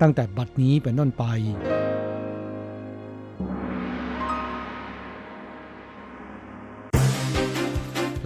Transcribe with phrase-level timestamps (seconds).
[0.00, 1.24] ตั้งแต่บัดนี้เป็นต้นไป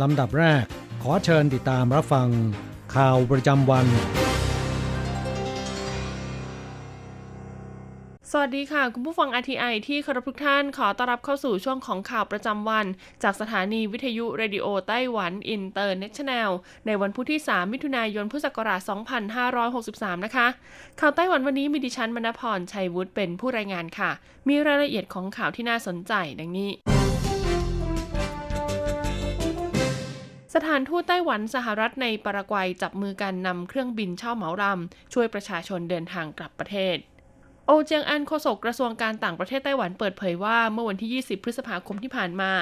[0.03, 0.65] ลำดับแรก
[1.03, 2.29] ขอเชิญติดตามรับฟัง
[2.95, 3.87] ข่าวประจำวัน
[8.33, 12.87] สวัสดีค่ะ คุณผู้ฟัง RTI ที่เคารพทุกท่านขอต้อนรับเข้าสู่ช่วงของข่าวประจำวัน
[13.23, 16.51] จากสถานีวิทยุ Radio Taiwan International
[16.87, 18.81] ในวันพุธที่ 3 มิถุนายนพุทธศักราช
[19.93, 20.47] 2563 นะคะ
[21.01, 24.11] ข่าวไต้หวันวันนี้มีดิฉันมณพรชัยวุฒิเป็นผู้รายงานค่ะ
[24.49, 26.71] มีรายละเอียดของข่าวที่น่าสนใจดังนี้
[30.55, 36.99] สถานทูตไต้หวันสหรัฐในปารากวัยจับมือกันนำเครื่องบินเช่าเหมาลำช่วยประชาชนเดินทางกลับประเทศ
[37.71, 42.53] โอเจียงอันโฆษกกระทรวงการต่างประเทศไต้หวันเปิดเผยว่า เมื่อวันที่ 20 พฤษภาคมที่ผ่านมา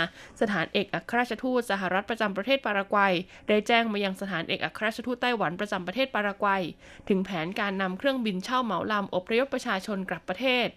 [0.40, 3.14] สถานเอกอัครราชทูตสหรัฐประจำประเทศปารากวัย
[3.48, 6.62] ได้แจ้งมายังสถานเอกอัครราชทูตไต้หวันประจำประเทศปารากวัย
[7.08, 10.68] ถึงแผนการนำเครื่องบินเช่าเหมาลำอพยพประชาชนกลับประเทศ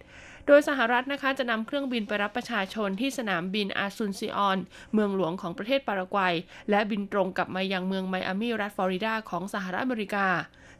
[0.47, 4.57] โดยสหรัฐนะคะจะนำเครื่องบินไปรับประชาชนที่สนามบินอาซุนซิออน
[4.93, 6.35] เมืองหลวงของประเทศปารากวัย
[6.69, 10.27] และบินตรงกลับมายังเมืองไมอามีรัฐฟลอริดาของสหรัฐอเมริกา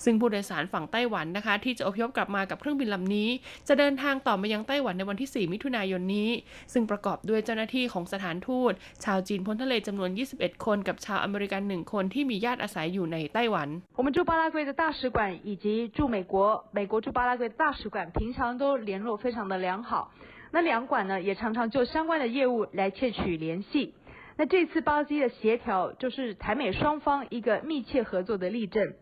[0.05, 3.29] ซึ่งผู้โดยสารฝั่งไต้หวันนะคะ ที่จะอพยพกลับมากับเครื่องบินลำนี้
[3.69, 6.31] จะเดินทางต่อมายังไต้หวันในวันที่ 4 มิถุนายนนี้
[6.73, 8.73] ซึ่งประกอบด้วยเจ้าหน้าที่ของสถานทูต
[9.05, 13.69] ชาวจีนพ้นทะเลจำนวน 21 คนกับชาวอเมริกันหนึ่งคนที่มีญาติอาศัยอยู่ในไต้หวัน
[13.99, 15.19] 我们驻巴拉圭的大使馆
[15.49, 15.67] 以及
[15.97, 16.35] 驻美国
[16.79, 20.12] 美国驻巴拉圭的大使馆平常都联络非常的良好，
[20.53, 23.94] 那两馆呢也常常就相关的业务来窃取联系。
[24.37, 28.94] 那这次包机的协调，就是台美双方一个密切合作的例证。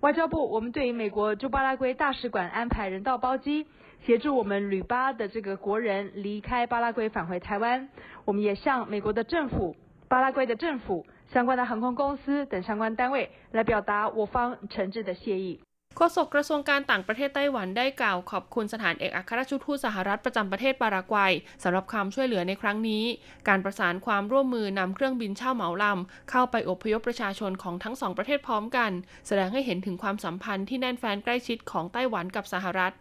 [0.00, 3.66] 外交部，我们对于美国驻巴拉圭大使馆安排人道包机，
[4.06, 7.90] 协助我们旅巴的这个国人离开巴拉圭返回台湾。
[8.24, 9.76] 我们也向美国的政府、
[10.08, 11.04] 巴拉圭的政府、
[11.34, 15.60] 相关的航空公司等相关单位来表达我方诚挚的谢意。
[15.96, 21.32] โฆษกกระทรวงการต่างประเทศไต้หวันได้กล่าวขอบคุณสถานเอกอัครราชทูตสหรัฐประจำประเทศปารากวัย
[21.62, 23.04] สำหรับความช่วยเหลือในครั้งนี้
[23.48, 28.90] การประสานความร่วมมือนำเครื่องบินเช่าเหมาลำเข้าไปอพยพประชาชนของทั้งสองประเทศพร้อมกัน
[29.26, 32.94] แสดงให้เห็นถึงความสัมพันธ์ที่แน่นแฟ้นใกล้ชิดของไต้หวันกับสหรัฐ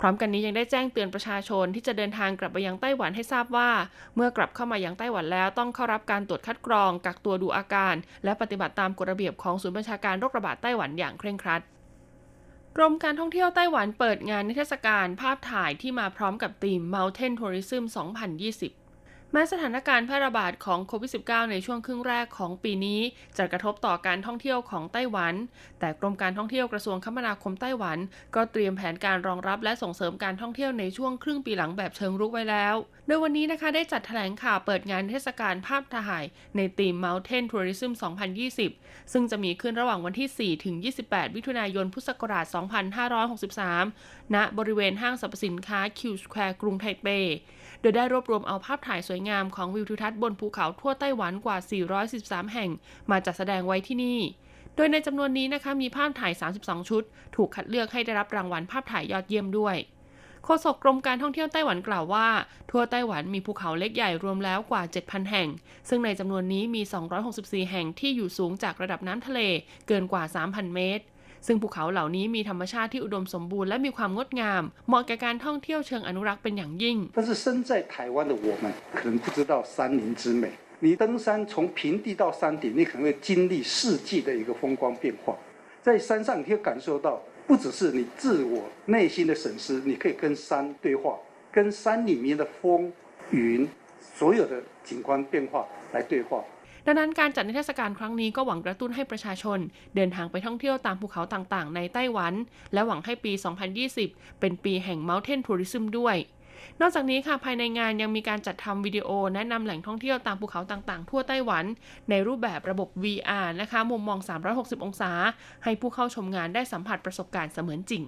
[0.00, 3.70] พร้อมกันนี้ยังได้แจ้งเตือนประชาชนที่จะเดินทางกลับไปยังไต้หวันให้ทราบว่า
[4.14, 7.94] เมื่อกลับเข้ามายังไต้หวันแล้วต้องเข้ารับการตรวจคัดกรองกักตัวดูอาการ
[8.24, 11.62] และปฏิบัติตามกฎระเบียบของศูนย์บัญชาการโรคระบาดไต้หวันอย่างเคร่งครัด
[12.76, 17.82] กรมการท่องเที่ยวไต้หวันเปิดงานนิทรรศการภาพถ่ายที่มาพร้อมกับธีม Mountain Tourism
[18.36, 18.79] 2020
[19.32, 23.00] แม้สถานการณ์แพร่ระบาดของโควิด -19 ในช่วงครึ่งแรกของปีนี้
[23.38, 25.34] จะกระทบต่อการท่องเที่ยวของไต้หวัน
[25.80, 27.98] แต่กรมการท่องเที่ยวกระทรวงคมนาคมไต้หวัน
[28.34, 32.74] ก็เตรียมแผนการรองรับและส่งเสริมการท่องเที่ยวในช่วงครึ่งปีหลังแบบเชิงรุกไว้แล้ว
[33.06, 36.24] โดยวันนี้นะคะได้จัดแถลงข่าวเปิดงานเทศกาลภาพถ่าย
[36.56, 37.90] ในธีม Mountain Tourism
[38.52, 40.74] 2020 ซึ่งจะมีขึ้นระหว่างวันที่ 4 ถึง
[41.06, 42.46] 28 มิถุนายน พุทธศักราช
[43.60, 47.08] 2563 ณ บริเวณห้างสรรพสินค้าคิวสแควร์กรุงไทเป
[47.80, 51.56] โดยได้รวบรวมเอาภาพถ่ายสวยงามของวิวทิวทัศน์บนภูเขาทั่วไต้หวันกว่า
[52.06, 52.70] 413 แห่ง
[53.10, 54.18] มาจัดแสดงไว้ที่นี่
[54.76, 56.32] โดยในจำนวนนี้นะคะมีภาพถ่าย
[56.62, 57.02] 32 ชุด
[57.36, 59.76] ถูกคัดเลือกให้ได้รับรางวัลภาพถ่ายยอดเยี่ยมด้วย
[60.44, 62.28] โฆษกกรมการท่องเที่ยวไต้หวันกล่าวว่า
[62.70, 65.48] ทั่วไต้หวันมีภูเขาเล็กใหญ่รวมแล้วกว่า 7,000 แห่ง
[65.88, 66.82] ซึ่งในจำนวนนี้มี
[67.26, 69.40] 264 แห่งที่อยู่สูงจากระดับน้ำทะเล
[69.88, 71.04] เกินกว่า 3,000 เมตร
[71.47, 78.65] ซึ่งภูเขาเหล่านี้มีธรรมชาติที่อุดมสมบูรณ์และมีความงดงาม เหมาะแก่การท่องเที่ยวเชิงอนุรักษ์เป็นอย่างยิ่ง但是身在台湾的我们
[78.97, 80.45] 可能不知道山林之美
[80.83, 85.35] 你登山从平地到山顶你可能会经历四季的一个风光变化
[85.85, 91.17] 在山上你可以感受到不只是你自我内心的审视你可以跟山对话
[91.51, 92.91] 跟山里面的风
[93.31, 93.67] 云
[93.99, 96.43] 所有的景观变化来对话
[96.86, 99.58] ดังนั้นการจัดนิทรรศการครั้งนี้ก็หวังกระตุ้นให้ประชาชน
[99.94, 102.34] เดินทางไปท่องเที่ยวตามภูเขาต่างๆ ในไต้หวัน
[102.72, 103.32] และหวังให้ปี
[103.86, 106.16] 2020 เป็นปีแห่ง Mountain Tourism ด้วย
[106.80, 111.64] นอกจากนี้ค่ะภายในงานยังมีการจัดทำวิดีโอ แนะนำแหล่งท่องเที่ยวตามภูเขาต่างๆ ทั่วไต้หวัน
[112.10, 114.18] ในรูปแบบระบบ VR นะคะ มุมมอง
[114.52, 115.12] 360 องศา
[115.64, 118.02] ให้ผู้เข้าชมงานได้สัมผัสประสบการณ์เสมือนจริง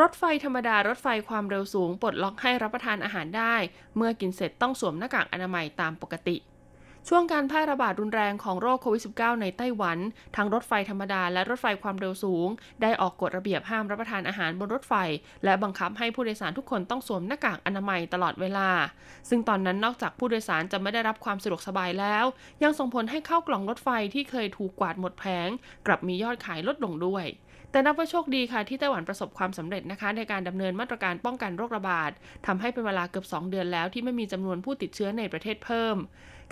[0.00, 3.54] รถไฟธรรมดารถไฟความเร็วสูงปลดล็อกให้รับประทานอาหารได้
[3.96, 6.36] เมื่อกินเสร็จต้องสวมหน้ากากอนามัยตามปกติ
[7.08, 9.98] ช่วงการแพร่ระบาดรุนแรงของโรคโควิด -19 ในไต้หวัน
[10.36, 12.48] ทั้งรถไฟธรรมดาและรถไฟความเร็วสูง
[12.82, 14.94] ได้ออกกฎระเบียบห้ามรับประทานอาหารบนรถไฟ
[15.44, 18.68] และบังคับให้ผู้โดยสารทุกคนต้องสวมหน้ากากอนามัยตลอดเวลา
[19.28, 22.24] ซึ่งตอนนั้นนอกจากผู้โดยสารจะไม่ได้รับความสะดวกสบายแล้ว
[22.62, 25.48] ยังส่งผลให้เข้ากล่องรถไฟที่เคยถูกกวาดหมดแผง
[25.86, 27.26] กลับมียอดขายลดลงด้วย
[27.70, 32.10] แต่นับว่าโชคดีค่ะที่ไต้หวันประสบความสำเร็จนะคะในการดำเนินมาตรการป้องกันโรคระบาด
[32.46, 35.96] ทำให้เป็นเวลาเกือบ 2 เดือนแล้วที่ไม่มีจำนวนผู้ติดเชื้อในประเทศเพิ่ม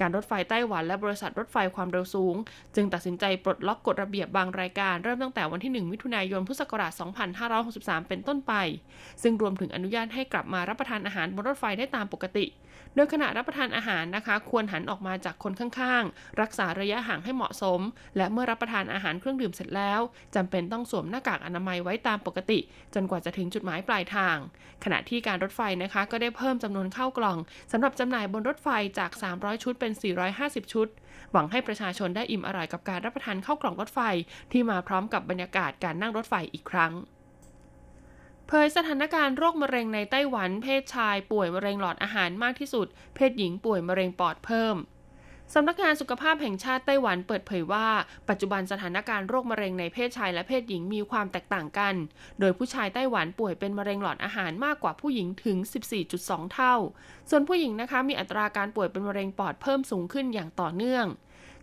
[0.01, 2.37] การรถไฟไต้หวันและบริษัทรถไฟความเร็วสูง
[2.75, 6.93] จึงตัดสินใจปลดล็อกกฎระเบียบบางรายการเริ่มตั้งแต่วันที่ 1 มิถุนายน พุทธศักราช
[7.51, 8.53] 2563 เป็นต้นไป
[9.23, 12.47] ซึ่งรวมถึงอนุญาตให้กลับมารับประทานอาหารบนรถไฟได้ตามปกติ
[12.95, 17.81] โดยขณะรับประทานอาหารนะคะ ควรหันออกมาจากคนข้างๆ รักษาระยะห่างให้เหมาะสม
[18.17, 20.01] และเมื่อรับประทานอาหารเครื่องดื่มเสร็จแล้ว
[20.35, 22.59] จำเป็นต้องสวมหน้ากากอนามัยไว้ตามปกติ
[22.95, 24.37] จนกว่าจะถึงจุดหมายปลายทาง
[24.85, 27.39] ขณะที่การรถไฟนะคะก็ได้เพิ่มจำนวนเข้ากล่อง
[27.73, 28.69] สำหรับจำหน่ายบนรถไฟ
[28.99, 29.93] จาก 300 ชุดเป็น
[30.33, 30.89] 450 ชุด
[31.33, 34.01] หวังให้ประชาชนได้อิ่มอร่อยกับการรับประทานข้าวกล่องรถไฟ
[34.53, 36.93] ที่มาพร้อมกับบรรยากาศการนั่งรถไฟอีกครั้ง
[38.53, 44.77] ผยสถานการณ์โรคมะเร็งในไต้หวัน เพศชายป่วยมะเร็งหลอดอาหารมากที่สุด เพศหญิงป่วยมะเร็งปอดเพิ่ม
[45.55, 47.89] สำนักงานสุขภาพแห่งชาติไต้หวันเปิดเผยว่า
[48.29, 51.95] ปัจจุบันสถานการณ์โรคมะเร็งในเพศชายและเพศหญิงมีความแตกต่างกัน
[52.41, 55.57] โดยผู้ชายไต้หวันป่วยเป็นมะเร็งหลอดอาหารมากกว่าผู้หญิงถึง
[56.05, 56.75] 14.2 เท่า
[57.31, 61.07] ส่วนผู้หญิงนะคะมีอัตราการป่วยเป็นมะเร็งปอดเพิ่มสูงขึ้นอย่างต่อเนื่อง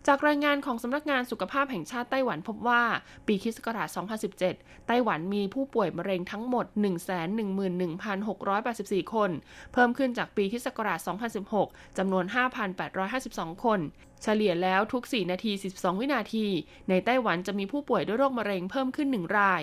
[0.06, 2.82] จากรายงานของสำนักงานสุขภาพแห่งชาติไต้หวันพบว่า
[3.26, 3.58] ปีคศ
[4.22, 6.66] 2017 ไต้หวันมีผู้ป่วยมะเร็งทั้งหมด
[7.68, 9.30] 111,684 คน
[9.72, 10.68] เพิ่มขึ้นจากปีคศ
[11.48, 12.24] 2016 จำนวน
[12.94, 13.80] 5,852 คน
[14.22, 16.46] เฉลี่ยแล้วทุก 4 นาที12วินาที
[16.88, 19.62] ในไต้หวันจะมีผู้ป่วยด้วยโรคมะเร็งเพิ่มขึ้น 1 ราย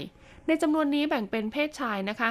[0.50, 2.28] ในจำนวนนี้แบ่งเป็นเพศชายนะคะ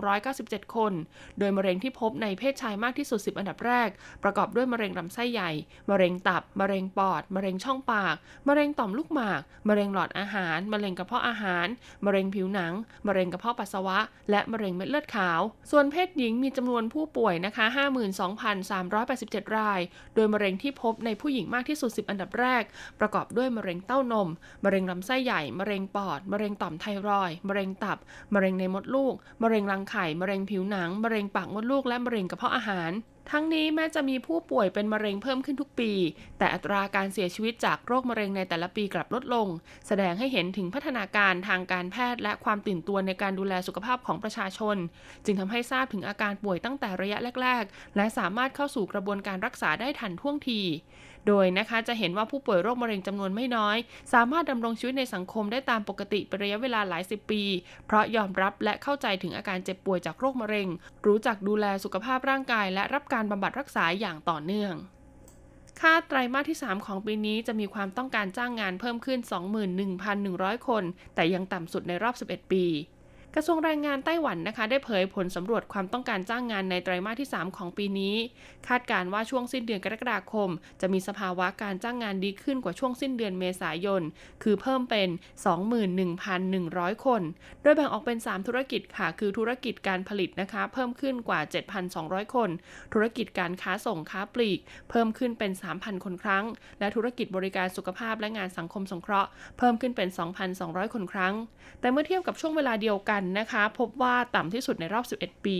[0.00, 0.92] 59,297 คน
[1.38, 3.88] โดยมะเร็งที่พบในเพศชายมากที่สุด 10 อันดับแรก
[4.22, 5.50] ประกอบด้วยมะเร็งลำไส้ใหญ่
[5.90, 8.16] มะเร็งตับ มะเร็งปอด มะเร็งช่องปาก
[8.48, 11.66] มะเร็งต่อมลูกหมาก มะเร็งหลอดอาหาร มะเร็งกระเพาะอาหาร
[12.04, 12.72] มะเร็งผิวหนัง
[13.06, 13.98] มะเร็งกระเพาะปัสสาวะ
[14.30, 17.66] และมะเร็งเม็ดเลือดขาว ส่วนเพศหญิงมีจำนวนผู้ป่วยนะคะ
[18.40, 19.80] 52,387 ราย
[20.14, 22.62] โดยมะเร็งที่พบในผู้หญิงมากที่สุด 10 อันดับแรก
[23.00, 24.28] ประกอบด้วยมะเร็งเต้านม
[24.64, 27.98] มะเร็งลำไส้ใหญ่ มะเร็งปอด มะเร็งต่อมไทรอยมะเร็งตับ
[28.34, 32.92] มะเร็งในมดลูก มะเร็งรังไข่ มะเร็งผิวหนัง มะเร็งปากมดลูก และมะเร็งกระเพาะอาหาร
[33.32, 35.92] ทั้งนี้แม้จะมีผู้ป่วยเป็นมะเร็งเพิ่มขึ้นทุกปี
[36.38, 39.48] แต่อัตราการเสียชีวิตจากโรคมะเร็งในแต่ละปีกลับลดลง
[39.86, 44.76] แสดงให้เห็นถึงพัฒนาการทางการแพทย์และความตื่นตัวในการดูแลสุขภาพของประชาชน
[45.24, 50.60] จึงทำให้ทราบถึงอาการป่วยตั้งแต่ระยะแรก ๆ และสามารถเข้าสู่กระบวนการรักษาได้ทันท่วงที
[51.28, 53.76] โดยนะคะจะเห็นว่าผู้ป่วยโรคมะเร็งจำนวนไม่น้อย
[54.12, 57.42] สามารถดำรงชีวิตในสังคมได้ตามปกติเป็นระยะเวลาหลายสิบปี
[57.86, 60.68] เพราะยอมรับและเข้าใจถึงอาการเจ็บป่วยจากโรคมะเร็ง
[61.06, 64.74] รู้จักดูแลสุขภาพร่างกาย และรับการบำบัดรักษาอย่างต่อเนื่อง
[65.80, 69.18] ค่าไตรมาสที่ 3 ของปีนี้จะมีความต้องการจ้างงานเพิ่มขึ้น
[69.94, 72.64] 21,100 คน แต่ยังต่ำสุดในรอบ 11 ปี
[73.36, 78.16] กระทรวงแรงงานไต้หวันนะคะได้เผยผลสำรวจความต้องการจ้างงานในไตรมาสที่ 3 ของปีนี้
[78.68, 80.50] คาดการว่าช่วงสิ้นเดือนกรกฎาคม
[80.80, 84.02] จะมีสภาวะการจ้างงานดีขึ้นกว่าช่วงสิ้นเดือนเมษายน
[84.42, 85.08] คือเพิ่มเป็น
[86.26, 87.22] 21,100 คน
[87.62, 91.40] โดยแบ่งออกเป็น 3 ธุรกิจค่ะ คือธุรกิจการผลิตนะคะ เพิ่มขึ้นกว่า
[91.86, 92.50] 7,200 คน
[92.92, 94.60] ธุรกิจการค้าส่งค้าปลีก
[94.90, 96.44] เพิ่มขึ้นเป็น 3,000 คนครั้ง
[96.78, 100.08] และธุรกิจบริการสุขภาพและงานสังคมสงเคราะห์ เพิ่มขึ้นเป็น
[100.52, 101.34] 2,200 คนครั้ง
[101.80, 105.58] แต่เมื่อเทียบกับช่วงเวลาเดียวกันนะคะ พบว่าต่ำที่สุดในรอบ 11 ปี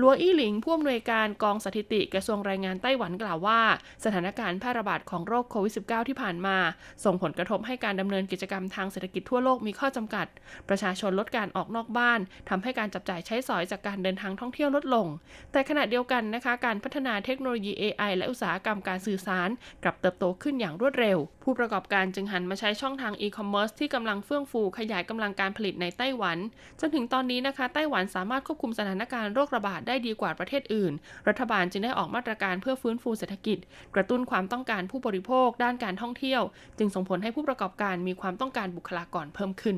[0.00, 3.60] ลัวอี้หลิงผู้อำนวยการกองสถิติกระทรวงแรงงานไต้หวันกล่าวว่า
[4.04, 6.56] สถานการณ์แพร่ระบาดของโรคโควิด -19 ที่ผ่านมา
[7.04, 10.26] ส่งผลกระทบให้การดำเนินกิจกรรมทางเศรษฐกิจทั่วโลกมีข้อจำกัด
[10.68, 15.06] ประชาชนลดการออกนอกบ้านทำให้การจับจ่ายใช้สอยจากการเดินทางท่องเที่ยวลดลง
[15.52, 19.48] แต่ขณะเดียวกันนะคะ การพัฒนาเทคโนโลยี AI และอุตสาหกรรมการสื่อสาร
[19.82, 26.38] กลับเติบโตขึ้นอย่างรวดเร็ว ผู้ประกอบการจึงหันมาใช้ช่องทางอีคอมเมิร์ซที่กำลังเฟื่องฟูขยายกำลังการผลิตในไต้หวัน
[26.80, 30.92] จนถึงงตอนนี้นะคะ ไต้หวันสามารถควบคุมสถานการณ์โรคระบาดได้ดีกว่าประเทศอื่น
[31.28, 33.58] รัฐบาลจึงได้ออกมาตรการเพื่อฟื้นฟูเศรษฐกิจ
[33.94, 36.42] กระตุ้นความต้องการผู้บริโภค ด้านการท่องเที่ยว
[36.78, 39.76] จึงส่งผลให้ผู้ประกอบการมีความต้องการบุคลากรเพิ่มขึ้น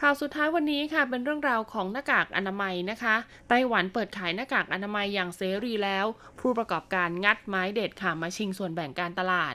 [0.00, 3.14] ข่าวสุดท้ายวันนี้ค่ะเป็นเรื่องราวของหน้ากากอนามัยนะคะ
[3.48, 6.06] ไต้หวันเปิดขายหน้ากากอนามัยอย่างเสรีแล้ว
[6.40, 9.54] ผู้ประกอบการงัดไม้เด็ดค่ะมาชิงส่วนแบ่งการตลาด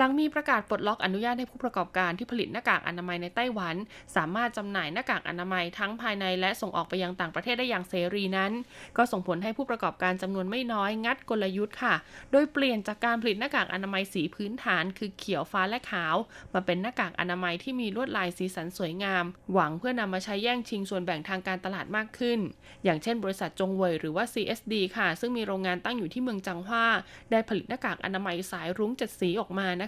[0.00, 3.76] หลังมีประกาศปลดล็อกอนุญาตให้ผู้ประกอบการที่ผลิตหน้ากากอนามัยในไต้หวัน
[4.16, 8.52] สามารถจำหน่ายหน้ากากอนามัยทั้งภายในและส่งออกไปยังต่างประเทศได้อย่างเสรีนั้น
[8.96, 11.94] ก็ส่งผลให้ผู้ประกอบการจำนวนไม่น้อยงัดกลยุทธ์ค่ะ
[12.32, 16.16] โดยเปลี่ยนจากการผลิตหน้ากากอนามัยสีพื้นฐาน คือเขียวฟ้าและขาว
[16.54, 22.38] มาเป็นหน้ากากอนามัยที่มีลวดลายสีสันสวยงาม หวังเพื่อนำมาใช้แย่งชิงส่วนแบ่งทางการตลาดมากขึ้น
[22.84, 26.86] อย่างเช่น บริษัทจงเวยหรือว่า CSD ค่ะ ซึ่งมีโรงงานตั้งอยู่ที่เมืองจังหว้า
[27.30, 29.87] ได้ผลิตหน้ากากอนามัยสายรุ้งเจ็ดสีออกมานะ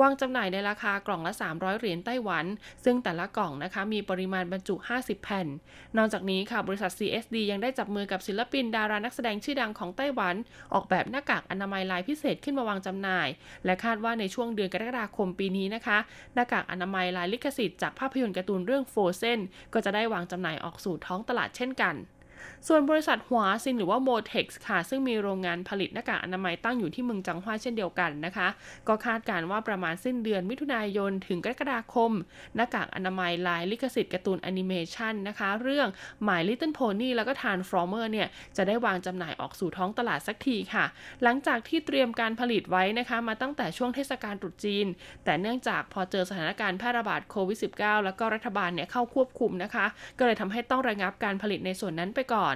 [0.00, 2.44] วางจำหน่ายในราคากล่องละ 300 เหรียญไต้หวัน
[2.84, 5.46] ซึ่งแต่ละกล่องนะคะมีปริมาณบรรจุ 50 แผ่น
[5.96, 10.34] นอกจากนี้ค่ะบริษัท CSD ยังได้จับมือกับศิลปินดารานักแสดงชื่อดังของไต้หวัน
[10.74, 13.28] ออกแบบหน้ากากอนามัยลายพิเศษขึ้นมาวางจำหน่าย
[13.64, 15.98] และคาดว่าในช่วงเดือนกรกฎาคมปีนี้นะคะ
[16.34, 19.40] หน้ากากอนามัยลายลิขสิทธิ์จากภาพยนตร์การ์ตูนเรื่อง Frozen
[19.72, 21.96] ก็จะได้วางจำหน่ายออกสู่ท้องตลาดเช่นกัน
[22.68, 28.48] ส่วนบริษัทหัวซินหรือว่า Motex ค่ะ ซึ่งมีโรงงานผลิตหน้ากากอนามัยตั้งอยู่ที่เมืองจางฮั่วเช่นเดียวกันนะคะ
[28.88, 32.10] ก็คาดการณ์ว่าประมาณสิ้นเดือนมิถุนายนถึงกรกฎาคม
[32.56, 35.88] หน้ากากอนามัยลายลิขสิทธิ์การ์ตูนแอนิเมชันนะคะ เรื่อง
[36.24, 40.84] My Little Pony แล้วก็ Transformers เนี่ย จะได้วางจำหน่ายออกสู่ท้องตลาดสักทีค่ะ
[41.22, 44.86] หลังจากที่เตรียมการผลิตไว้นะคะมาตั้งแต่ช่วงเทศกาลตรุษจีน
[45.24, 49.86] แต่เนื่องจากพอเจอสถานการณ์แพร่ระบาดโควิด -19 แล้วก็รัฐบาลเนี่ยเข้าควบคุมนะคะ
[50.18, 52.53] ก็เลยทำให้ต้องระงับการผลิตในส่วนนั้นไปก่อน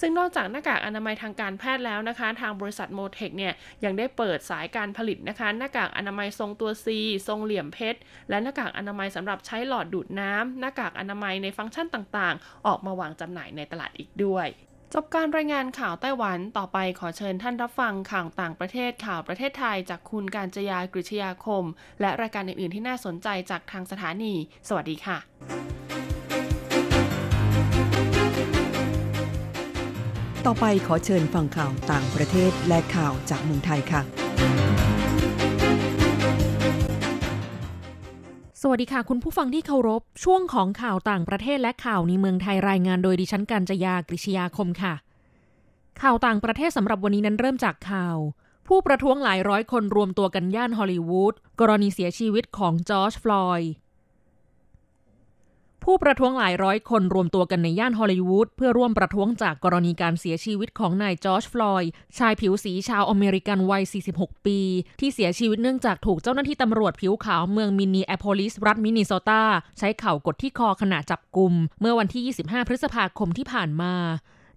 [0.00, 3.52] ซึ่งนอกจากหน้ากากอนามัยทางการแพทย์แล้วนะคะ ทางบริษัท Motex เนี่ย
[3.84, 6.86] ยังได้เปิดสายการผลิตนะคะ หน้ากากอนามัยทรงตัว C
[7.28, 14.48] ทรงเหลี่ยมเพชร และหน้ากากอนามัยสำหรับใช้หลอดดูดน้ำหน้ากากอนามัยในฟังก์ชันต่างๆ ออกมาวางจำหน่ายในตลาดอีกด้วย
[14.94, 21.64] จบการรายงานข่าวไต้หวันต่อไปขอเชิญท่านรับฟังข่าวต่างประเทศข่าวประเทศไทยจากคุณการจยากริชยาคม
[22.00, 24.34] และรายการอื่นๆที่น่าสนใจจากทางสถานี
[24.68, 25.18] สวัสดีค่ะ
[30.46, 34.02] ต่อไปขอเชิญฟังข่าวต่างประเทศและข่าวจากเมืองไทยค่ะ
[38.62, 44.94] สวัสดีค่ะ คุณผู้ฟังที่เคารพ ช่วงของข่าวต่างประเทศและข่าวในเมืองไทยรายงานโดยดิฉันกัญจยากริชยาคมค่ะ
[46.02, 48.16] ข่าวต่างประเทศสำหรับวันนี้นั้นเริ่มจากข่าว
[48.68, 53.72] ผู้ประท้วงหลายร้อยคนรวมตัวกันย่านฮอลลีวูดกรณีเสียชีวิตของจอร์จฟลอยด์
[55.84, 63.82] ผู้ประท้วงหลายร้อยคนรวมตัวกันในย่านฮอลลีวูดเพื่อร่วมประท้วงจากกรณีการเสียชีวิตของนายจอร์จฟลอยด์ชายผิวสีชาวอเมริกันวัย
[64.14, 64.58] 46 ปี
[65.00, 69.42] ที่เสียชีวิตเนื่องจากถูกเจ้าหน้าที่ตำรวจผิวขาวเมืองมินนีแอโพลิสรัฐมินนิโซตา
[69.78, 73.94] ใช้เข่ากดที่คอขณะจับกลุ่ม เมื่อวันที่ 25 พฤษภาคมที่ผ่านมา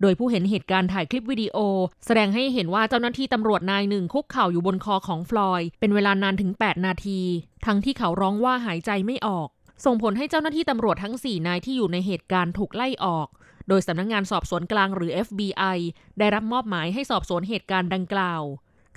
[0.04, 1.58] โดยผู้เห็นเหตุการณ์ถ่ายคลิปวิดีโอ
[2.06, 7.22] แสดงให้เห็นว่าเจ้าหน้าที่ตำรวจนายหนึ่งคุกเข่าอยู่บนคอของฟลอยด์เป็นเวลานานถึง 8 นาที
[7.66, 9.48] ทั้งที่เขาร้องว่าหายใจไม่ออก
[9.86, 13.28] ส่งผลให้เจ้าหน้าที่ตำรวจทั้ง 4 นายที่อยู่ในเหตุการณ์ถูกไล่ออก
[13.68, 15.78] โดยสำนักงงานสอบสวนกลางหรือ FBI
[16.20, 18.42] ได้รับมอบหมายให้สอบสวนเหตุการณ์ดังกล่าว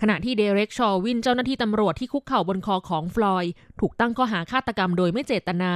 [0.00, 5.74] ขณะที่เดเร็กชอวินเจ้าหน้าที่ตำรวจที่คุกเข่าบนคอของฟลอยด์ถูกตั้งข้อหาฆาตกรรมโดยไม่เจตนา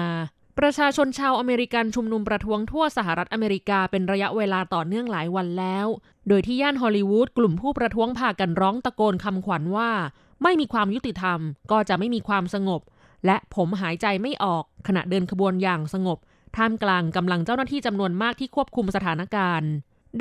[0.59, 5.87] ประชาชนชาวอเมริกันชุมนุมประท้วงทั่วสหรัฐอเมริกาเป็นระยะเวลาต่อเนื่องหลายวันแล้ว
[6.29, 9.91] โดยที่ย่านฮอลลีวูดกลุ่มผู้ประท้วงพากันร้องตะโกนคำขวัญว่า
[10.43, 11.39] ไม่มีความยุติธรรม
[11.71, 12.81] ก็จะไม่มีความสงบ
[13.27, 16.19] และผมหายใจไม่ออกขณะเดินขบวนอย่างสงบ
[16.57, 19.71] ท่ามกลางกำลังเจ้าหน้าที่จำนวนมากที่ควบคุมสถานการณ์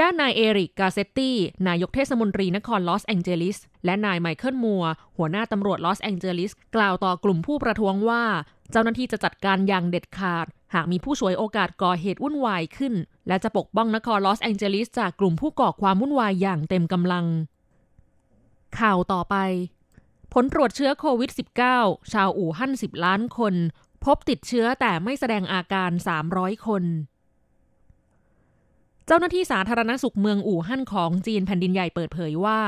[0.01, 1.35] ด้านนายเอริกกาเซตตี้
[1.67, 4.83] นายกเทศมนตรีนครลอสแองเจลิส และนายไมเคิลมัวร์
[5.17, 8.23] หัวหน้าตำรวจลอสแองเจลิส กล่าวต่อกลุ่มผู้ประท้วงว่า
[8.71, 12.93] เจ้าหน้าที่จะจัดการอย่างเด็ดขาด หากมีผู้ฉวยโอกาสก่อเหตุวุ่นวายขึ้น
[13.27, 17.25] และจะปกป้องนครลอสแองเจลิสจากกลุ่มผู้ก่อความวุ่นวายอย่างเต็มกำลัง
[18.79, 19.35] ข่าวต่อไป
[20.33, 21.31] ผลตรวจเชื้อโควิด
[21.71, 23.53] -19 ชาวอู่ฮั่น 10 ล้านคน
[24.05, 25.91] พบติดเชื้อแต่ไม่แสดงอาการ
[26.29, 26.83] 300 คน
[29.05, 32.59] เจ้าหน้าที่สาธารณสุขเมืองอู่ฮั่นของจีนแผ่นดินใหญ่เปิดเผยว่า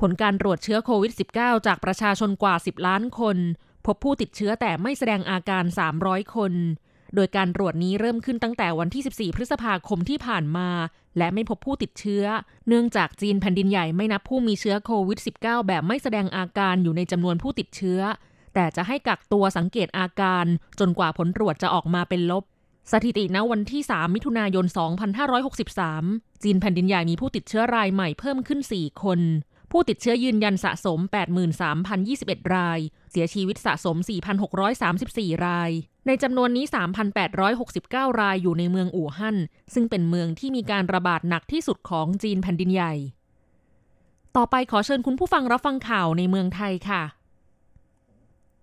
[0.00, 3.36] ผลการตรวจเชื้อโควิด -19 จากประชาชนกว่า 10 ล้านคน
[3.86, 5.64] พบผู้ติดเชื้อแต่ไม่แสดงอาการ
[6.00, 6.52] 300 คน
[7.14, 10.68] โดยการตรวจนี้เริ่มขึ้นตั้งแต่วันที่ 14 พฤษภาคมที่ผ่านมา
[11.18, 12.24] และไม่พบผู้ติดเชื้อ
[12.68, 18.00] เนื่องจากจีนแผ่นดินใหญ่ไม่นับผู้มีเชื้อโควิด -19 แบบไม่แสดงอาการอยู่ในจำนวนผู้ติดเชื้อ
[18.54, 20.44] แต่จะให้กักตัวสังเกตอาการ
[20.80, 22.44] จนกว่าผลตรวจจะออกมาเป็นลบ
[22.92, 24.66] สถิติณวันที่ 3 มิถุนายน
[25.54, 29.20] 2563 จีนแผ่นดินใหญ่มีผู้ติดเชื้อรายใหม่เพิ่มขึ้น 4 คน
[29.76, 30.98] ผู้ติดเชื้อยืนยันสะสม
[31.76, 32.78] 83,021 ราย
[33.10, 33.96] เสียชีวิตสะสม
[34.70, 35.70] 4,634 ราย
[36.06, 36.64] ในจำนวนนี้
[37.42, 39.36] 3,869 รายอยู่ในเมืองอู่ฮั่น
[39.74, 42.94] ซึ่งเป็นเมืองที่มีการระบาดหนักที่สุดของจีนแผ่นดินใหญ่
[44.36, 47.02] ต่อไปขอเชิญคุณผู้ฟังรับฟังข่าวในเมืองไทยค่ะ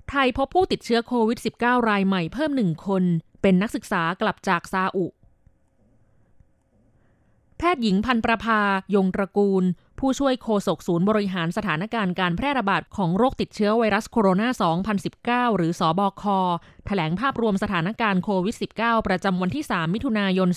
[0.09, 3.03] ไทยพบผู้ติดเชื้อโควิด -19 รายใหม่เพิ่มหนึ่งคน
[3.41, 5.05] เป็นนักศึกษากลับจากซาอุ
[7.63, 8.61] แพทย์หญิงพันประภา
[8.95, 9.63] ยงตระกูล
[9.99, 16.23] ผู้ช่วยโฆษกศูนย์บริหารสถานการณ์การแพร่ระบาดของโรคติดเชื้อไวรัสโคโรนา 2019 หรือสอบค
[16.87, 20.49] แถลงภาพรวมสถานการณ์โควิด -19 ประจำวันที่ 3 มิถุนายน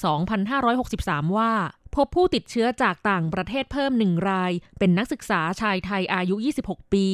[0.64, 1.52] 2563 ว่า
[1.94, 6.36] พบผู้ติดเชื้อจากต่างประเทศเพิ่มหนึ่งราย เป็นนักศึกษาชายไทยอายุ
[6.66, 7.06] 26 ปี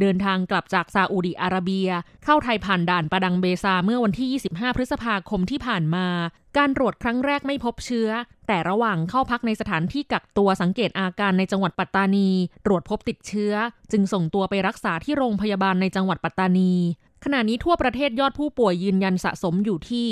[0.00, 1.88] เดินทางกลับจากซาอุดิอาระเบีย
[2.24, 6.06] เข้าไทยผ่านด่านประดังเบซาเมื่อวันที่ 25 พฤษภาคมที่ผ่านมา
[6.56, 8.08] การตรวจครั้งแรกไม่พบเชื้อ
[8.46, 12.30] แต่ระหว่างเข้าพักในสถานที่กักตัวสังเกตอาการในจังหวัดปัตตานี
[12.66, 13.54] ตรวจพบติดเชื้อ
[13.92, 16.72] จึงส่งตัวไปรักษาที่โรงพยาบาลในจังหวัดปัตตานี
[17.24, 20.08] ขณะนี้ทั่วประเทศยอดผู้ป่วยยืนยันสะสมอยู่ที่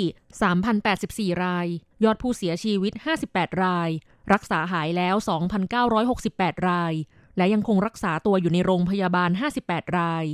[1.35, 1.67] 3,084 ราย
[2.03, 2.93] ยอดผู้เสียชีวิต
[3.27, 3.89] 58 ราย
[4.33, 5.15] รักษาหายแล้ว
[5.91, 6.93] 2,968 ราย
[7.37, 9.29] และยังคงรักษาตัวอยู่ในโรงพยาบาล
[9.63, 10.25] 58 ราย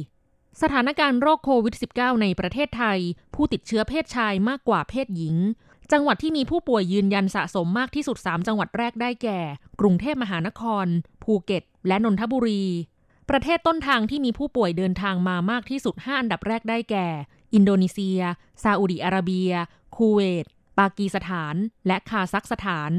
[0.61, 2.99] สถานการณ์โรคโควิด -19 ในประเทศไทย
[3.35, 5.35] ผู้ติดเชื้อเพศชายมากกว่าเพศหญิง
[5.91, 9.39] จังหวัดที่มีผู้ป่วยยืนยันสะสมมากที่สุด 3 จังหวัดแรกได้แก่
[9.79, 10.85] กรุงเทพมหานคร
[11.23, 12.63] ภูเก็ต และนนทบุรี
[13.29, 17.07] ประเทศต้นทางที่มีผู้ป่วยเดินทางมามากที่สุด 5 อันดับแรกได้แก่
[17.53, 18.19] อินโดนีเซีย
[18.63, 19.51] ซาอุดิอาระเบีย
[19.95, 20.45] คูเวต
[20.79, 21.55] ปากีสถาน
[21.87, 22.91] และคาซัคสถาน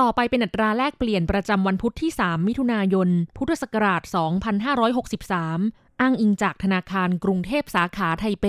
[0.00, 4.02] ต่อไปเป็นอัตราแลกเปลี่ยนประจำวันพุธที่ 3 มิถุนายน พุทธศักราช
[5.06, 8.46] 2563 อ้างอิงจากธนาคารกรุงเทพสาขาไทเป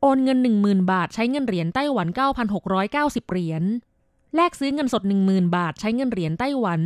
[0.00, 2.08] โอนเงิน 10,000 บาทใช้เงินเหรียญไต้หวัน
[2.68, 3.62] 9,690 เหรียญ
[4.34, 6.80] แลกซื้อเงินสด 10,000 บาทใช้เงินเหรียญไต้หวัน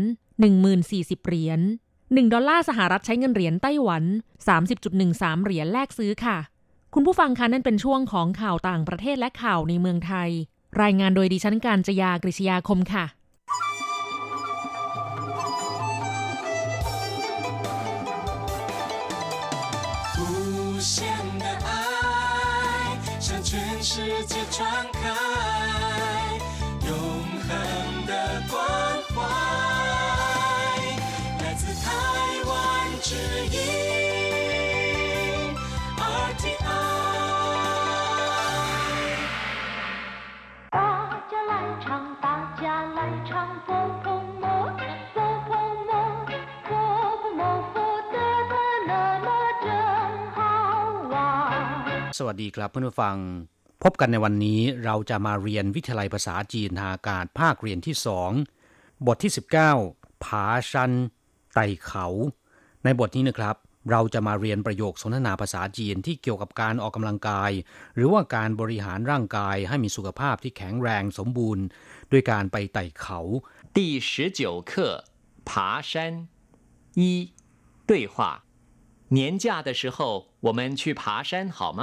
[0.61, 1.61] 10,040 เหรียญ
[1.97, 4.05] 1 ดอลลาร์สหรัฐใช้เงินเหรียญไต้หวัน
[4.75, 6.39] 30.13 เหรียญแลกซื้อค่ะ
[6.95, 10.31] คุณผู้ฟังคะนั่นเป็นช่วงของข่าวต่างประเทศและข่าวในเมืองไทย
[10.83, 13.07] รายงานโดยดิฉันการจยากริชยาคมค่ะ
[52.20, 53.18] สวัสดีครับเพื่อนผู้ฟัง
[53.84, 58.32] พบกันในวันนี้เราจะมาเรียนวิทยาลัยภาษาจีนทางอากาศภาคเรียนที่สอง
[59.08, 59.32] บทที่
[59.78, 60.92] 19 ผาชัน
[61.54, 62.08] ไต่เขา
[62.84, 63.56] ในบทนี้นะครับ
[63.92, 67.52] เราจะมาเรียนประโยคสนทนาภาษาจีนที่เกี่ยวกับการออกกำลังกาย
[67.96, 71.64] หรือว่าการบริหารร่างกายให้มีสุขภาพที่แข็งแรงสมบูรณ์
[72.12, 73.20] ด้วยการไปไต่เขา
[73.78, 74.10] 第十
[74.40, 74.72] 九课
[75.50, 75.50] 爬
[75.90, 75.92] 山
[77.02, 77.02] 一
[77.90, 78.46] 对话
[79.18, 79.98] 年假的时候
[80.46, 81.82] 我们去爬山好吗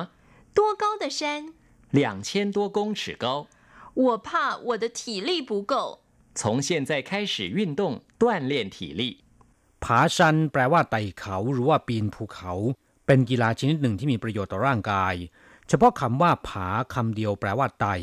[0.57, 1.53] 多高的山？
[1.91, 3.47] 两千多公尺高。
[3.95, 6.01] 我怕我的体力不够。
[6.35, 9.19] 从现在开始运动，锻炼体力。
[9.81, 12.53] 爬山แปลว่าไต่เขาหรือว่าปีนภูเขา
[13.07, 15.15] เป็นกีฬาชนิดหนึ่งที่มีประโยชน์ต่อร่างกาย
[15.69, 17.97] เฉพาะคำว่าผาคำเดียวแปลว่าไต่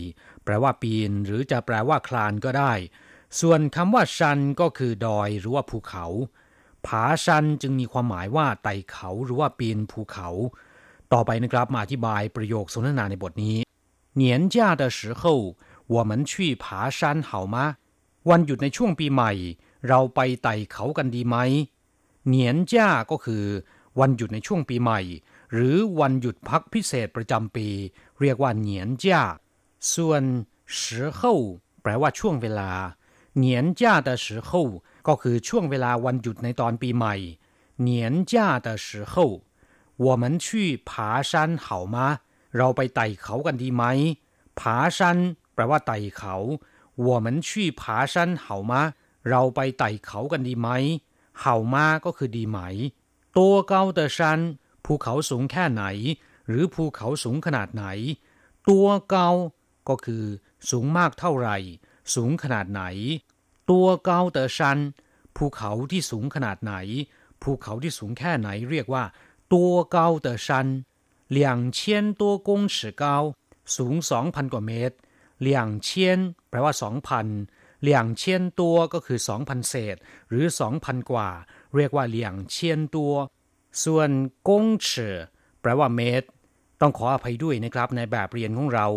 [0.43, 2.73] แปลว่าปีน หรือจะแปลว่าคลานก็ได้
[3.39, 6.05] ส่วนคำว่าชันก็คือดอยหรือว่าภูเขา
[6.85, 10.29] ผาชันจึงมีความหมายว่าไต่เขาหรือว่าปีนภูเขา
[11.13, 13.57] ต่อไปนะครับมาอธิบายประโยคสนทนาในบทนี้
[14.21, 14.23] 年
[14.53, 15.21] 假的时候
[15.93, 16.31] 我们去
[16.63, 17.57] 爬山好吗
[18.29, 19.31] วันหยุดในช่วงปีใหม่
[19.87, 21.37] เราไปไต่เขากันดีไหม
[22.27, 23.45] เหนียนจ้าก็คือ
[23.99, 25.01] วันหยุดในช่วงปีใหม่
[25.53, 27.67] หรือวันหยุดพักพิเศษประจำปี
[28.21, 29.21] เรียกว่าเหนียนจ้า
[29.93, 30.23] ส่วน
[30.77, 30.79] 时
[31.17, 31.19] 候
[31.81, 32.71] แปลว่าช่วงเวลา
[33.37, 34.51] เหนียนจ้า的时候
[35.07, 37.15] ก็คือช่วงเวลาวันหยุดในตอนปีใหม่
[37.81, 39.15] เหนียนจ้า的时候
[40.05, 40.47] 我们去
[40.89, 40.89] 爬
[41.29, 41.31] 山
[41.65, 41.97] 好吗
[42.57, 43.83] เราไปไต่เขากันดีไหม
[44.59, 45.17] ผาชัน
[45.53, 46.35] แปลว่าไต่เขา
[47.07, 47.49] 我们去
[47.79, 47.81] 爬
[48.13, 48.73] 山好吗
[49.29, 50.69] เราไปไต่เขากันดีไหม
[51.39, 52.59] เห่ามาก็คือดีไหม
[53.37, 54.39] ตัวเกาเตอชัน
[54.85, 55.83] ภูเขาสูงแค่ไหน
[56.47, 57.85] หรือภูเขาสูงขนาดไหน
[58.69, 59.29] ตัวเกา
[59.89, 60.25] ก็คือ
[60.69, 61.57] สูงมากเท่าไหร่
[62.15, 62.83] สูงขนาดไหน
[63.69, 64.77] ตัวเกาเตอชัน
[65.35, 66.73] ภูเขาที่สูงขนาดไหน
[67.41, 69.03] ภูเขาที่สูงแค่ไหนเรียกว่า
[69.53, 70.47] 多高的山
[71.37, 71.77] 两千
[72.21, 73.03] 多公尺高
[73.75, 74.95] สูงสองพันกว่าเมตร
[75.47, 75.89] 两千
[76.49, 77.27] แปลว่าสองพัน
[77.87, 77.89] 两
[78.21, 78.23] 千
[78.59, 79.95] ตัวก็คือสองพันเศษ
[80.29, 81.29] หรือสองพันกว่า
[81.75, 82.17] เรียกว่า两
[82.55, 82.57] 千
[82.95, 83.13] ตัว
[83.83, 84.09] ส่วน
[84.49, 84.89] กง尺
[85.61, 86.27] แปลว่าเมตร
[86.81, 88.87] ต้องขออภัยด้วยนะครับ ในแบบเรียนของเรา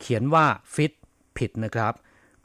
[0.00, 0.92] เขียนว่าฟิต
[1.36, 1.92] ผิดนะครับ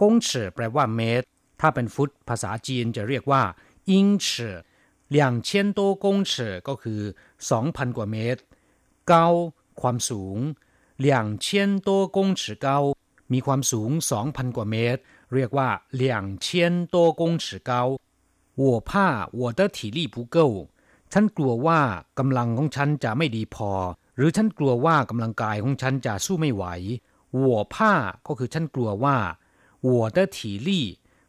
[0.02, 1.26] กง尺แปลว่าเมตร
[1.62, 3.44] ถ้าเป็นฟุตภาษาจีนจะเรียกว่า
[3.90, 4.08] อิง
[5.12, 7.02] 尺两千多公尺ก็คือ
[7.50, 8.42] 2,000กว่าเมตร
[9.08, 9.28] เก้า
[9.82, 10.38] ความสูง
[11.06, 11.46] 两千
[11.88, 12.68] 多公尺高
[13.34, 13.90] มีความสูง
[14.24, 15.02] 2,000กว่าเมตร
[15.34, 15.70] เรียกว่า
[16.02, 16.48] 两千
[16.94, 17.72] 多公尺高
[18.62, 18.92] 我怕
[19.40, 20.38] 我的体力不够
[21.14, 21.80] ฉันกลัวว่า
[22.20, 23.72] กำลังของฉันจะไม่ดีพอ
[24.18, 26.66] หรือฉันกลัวว่ากำลังกายของฉันจะสู้ไม่ไหว
[27.46, 27.76] 我怕
[28.28, 29.18] ก็คือฉันกลัวว่า
[29.88, 30.70] 我的体力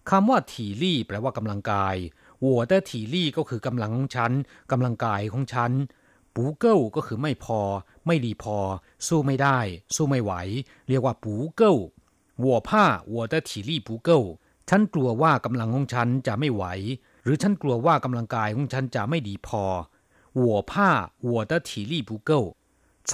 [0.09, 0.52] คำว่า体
[0.83, 1.96] 力แปลว่ากำลังกาย
[2.44, 4.33] 我的体力ก็คือกำลังของฉัน
[4.70, 5.72] กำลังกายของฉัน
[6.35, 7.61] ปูเกิลก็คือไม่พอ
[8.07, 8.59] ไม่ดีพอ
[9.07, 9.59] สู้ไม่ได้
[9.94, 10.33] สู้ไม่ไหว
[10.88, 11.76] เรียกว่าปูเกิล
[12.44, 12.70] 我怕
[13.14, 14.11] 我的体力不够
[14.68, 16.64] ฉันกลัวว่ากำลังของฉันจะไม่ไหว
[17.24, 19.64] หรือฉันกลัวว่ากำลังกายของฉันจะไม่ดีพอ
[20.40, 20.72] 我怕
[21.31, 22.33] 我的体力不够
[23.11, 23.12] 从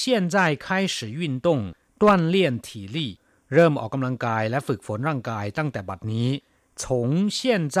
[0.00, 0.02] 现
[0.34, 1.48] 在开始运动
[2.02, 2.36] 锻炼
[2.66, 2.98] 体力
[3.54, 6.28] เริ่มออกกำลังกายและฝึกฝนร่างกายตั้งแต่บัดนี้
[6.82, 6.84] 从
[7.36, 7.38] 现
[7.76, 7.78] 在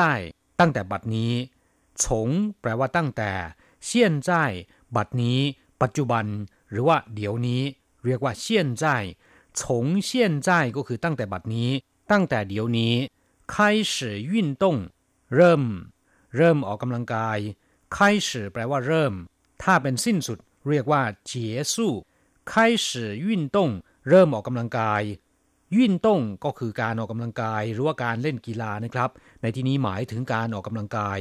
[0.60, 1.32] ตั้งแต่บัดนี้
[2.02, 2.28] ฉง
[2.60, 3.30] แปลว่าตั้งแต่
[3.84, 4.30] เซียนใจ
[4.96, 5.38] บัดนี้
[5.82, 6.26] ปัจจุบัน
[6.70, 7.62] หรือว่าเดี๋ยวนี้
[8.04, 8.86] เรียกว่าเซียนใจ
[9.60, 11.70] ฉงเซียนใจก็คือตั้งแต่บัดนี้
[12.10, 12.94] ตั้งแต่เดี๋ยวนี้
[13.52, 13.54] 开
[13.92, 13.94] 始
[14.30, 14.32] 运
[14.62, 14.64] 动
[15.34, 15.62] เริ่ม
[16.36, 17.38] เริ่มออกกำลังกาย
[17.94, 19.14] 开始แปลว่าเริ่ม
[19.62, 21.92] ถ้าเป็นสิ้นสุด เรียกว่าเจียสู้
[22.50, 22.52] 开
[22.86, 22.88] 始
[23.26, 23.56] 运动
[24.08, 25.02] เริ่มออกกำลังกาย
[25.76, 29.10] ยิ่นต้งก็คือการออกกำลังกายหรือว่าการเล่นกีฬานะครับ
[29.42, 31.18] ในที่นี้หมายถึงการออกกำลังกาย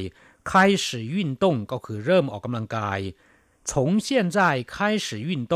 [0.49, 0.51] 开
[0.85, 2.99] 始运动ก็คือเริ่มออกกำลังกาย
[3.69, 3.71] 从
[4.05, 4.37] 现在
[4.73, 5.53] 开始运动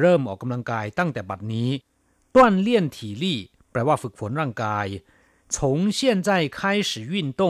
[0.00, 1.70] เริ่มออกกำลังกายตั้งแต่บัดนี้
[2.34, 3.24] 锻炼体力
[3.70, 4.86] แปลว่าฝึกฝนร่างกาย
[5.54, 5.56] 从
[5.98, 7.42] 现在开始运动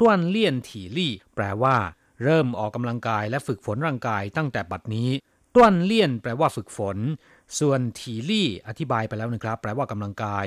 [0.00, 0.02] 锻
[0.34, 0.98] 炼体力
[1.34, 1.76] แปลว่า
[2.24, 5.10] เริ่มออกกำลังกายและฝึกฝนร่างกายตั้งแต่บัดนี้
[5.54, 6.96] ต้วนเลี่ยนแปลว่าฝึกฝน
[7.59, 10.45] ส่วนถีลี่อธิบายไปแล้วนะครับ แปลว่ากำลังกาย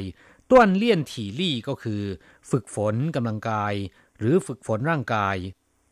[0.51, 2.03] ต้วนเลี่ยนถีลี่ก็คือ
[2.51, 3.75] ฝึกฝนกำลังกาย
[4.19, 5.37] หรือฝึกฝนร่างกาย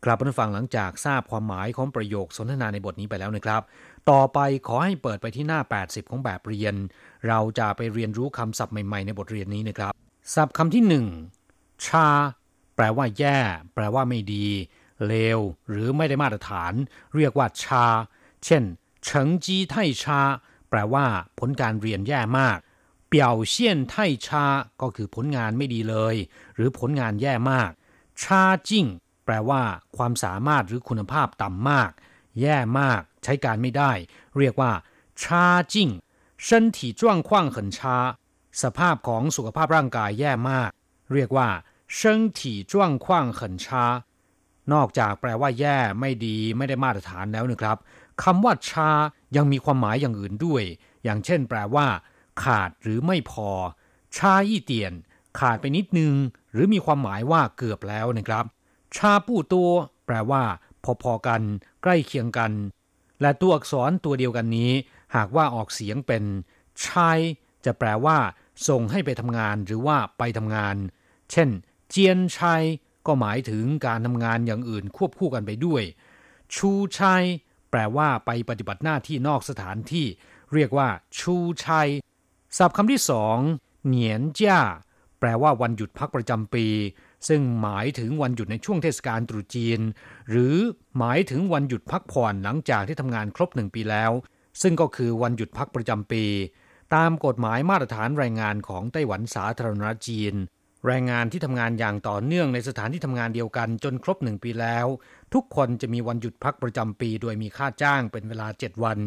[0.03, 3.61] ครับผู้ฟังหลังจากทราบความหมายของประโยคสนทนาในบทนี้ไปแล้วนะครับ
[4.09, 6.75] ต่อไปขอให้เปิดไปที่หน้า 80 ของแบบเรียน
[7.27, 9.93] เราจะไปเรียนรู้คำศัพท์ใหม่ๆ ในบทเรียนนี้นะครับ
[10.33, 11.05] ศัพท์คำที่หนึ่ง
[11.85, 12.07] ชา
[12.75, 13.37] แปลว่าแย่
[13.73, 14.45] แปลว่าไม่ดี
[15.07, 15.39] เลว
[15.69, 16.73] หรือไม่ได้มาตรฐาน
[17.15, 17.85] เรียกว่าชา
[18.45, 18.63] เช่น
[19.03, 20.21] เฉิงจีไทชา
[20.76, 21.06] ลว่า
[21.38, 22.58] ผลการเรียนแย่มาก
[23.08, 23.94] เปี่ยวเซียนไท
[24.26, 24.46] ชา
[24.80, 26.16] ก็คือผลงานไม่ดีเลย
[26.54, 27.70] หรือผลงานแย่มาก
[28.22, 28.86] ชาจิ้ง
[29.24, 29.62] แปลว่า
[29.96, 31.90] ความสามารถหรือคุณภาพต่ำมาก
[32.40, 33.92] แย่มาก ใช้การไม่ได้
[34.38, 34.72] เรียกว่า
[35.22, 35.88] ชาจิ้ง
[36.46, 37.78] 身体状况很差
[38.62, 40.70] สภาพของสุขภาพร่างกายแย่มาก
[41.14, 41.48] เรียกว่า
[41.98, 42.00] 身
[42.38, 42.72] 体状
[43.04, 43.06] 况
[43.38, 43.66] 很差
[44.72, 47.78] นอกจากแปลว่าแย่ไม่ดีไม่ได้มาตรฐานแล้วนะครับ
[48.22, 48.90] คำว่าชา
[49.35, 50.63] ยังมีความหมายอย่างอื่นด้วย
[51.03, 51.87] อย่างเช่น แปลว่า
[52.43, 53.49] ขาดหรือไม่พอ
[54.17, 54.93] ชาอี้เตียน
[55.39, 56.13] ขาดไปนิดนึง
[56.51, 58.45] หรือมีความหมายว่าเกือบแล้วนะครับ
[58.95, 59.69] ชาปู้ตัว
[60.05, 60.43] แปลว่า
[61.03, 61.41] พอๆกัน
[61.83, 62.51] ใกล้เคียงกัน
[63.21, 64.71] และตัวอักษรตัวเดียวกันนี้
[65.15, 66.23] หากว่าออกเสียงเป็น
[66.85, 67.19] ชาย
[67.65, 68.17] จะแปลว่า
[68.67, 70.75] ส่งให้ไปทำงานหรือว่าไปทำงาน
[71.31, 71.49] เช่น
[71.89, 72.63] เจียนชัย
[73.05, 75.83] ก็หมายถึงการทำงานอย่างอื่นควบคู่กันไปด้วย
[76.55, 77.25] ชูชัย
[77.75, 80.07] ปลว่าไปปฏิบัติหน้าที่นอกสถานที่
[80.53, 81.35] เรียกว่า ชู
[81.65, 81.89] ชัย
[82.57, 83.37] ศัพท์คำที่สอง
[83.85, 84.59] เหนียนจ้า
[85.19, 86.67] แปลว่าวันหยุดพักประจำปี
[87.27, 89.79] ซึ่งหมายถึงวันหยุดในช่วงเทศกาลตรุษจีน
[90.29, 90.55] หรือ
[90.97, 94.11] หมายถึงวันหยุดพักผ่อนหลังจากที่ทำงานครบหนึ่งปีแล้ว
[94.61, 96.23] ซึ่งก็คือวันหยุดพักประจำปี
[96.95, 100.33] ตามกฎหมายมาตรฐานแรงงานของไต้หวันสาธารณรัฐจีน
[100.86, 104.86] แรงงานที่ทำงานอย่างต่อเนื่องในสถานที่ทำงานเดียวกันจนครบหนึ่งปีแล้ว
[105.34, 108.98] ทุกคนจะมีวันหยุดพักประจำปี โดยมีค่าจ้างเป็นเวลาเจ็ดวัน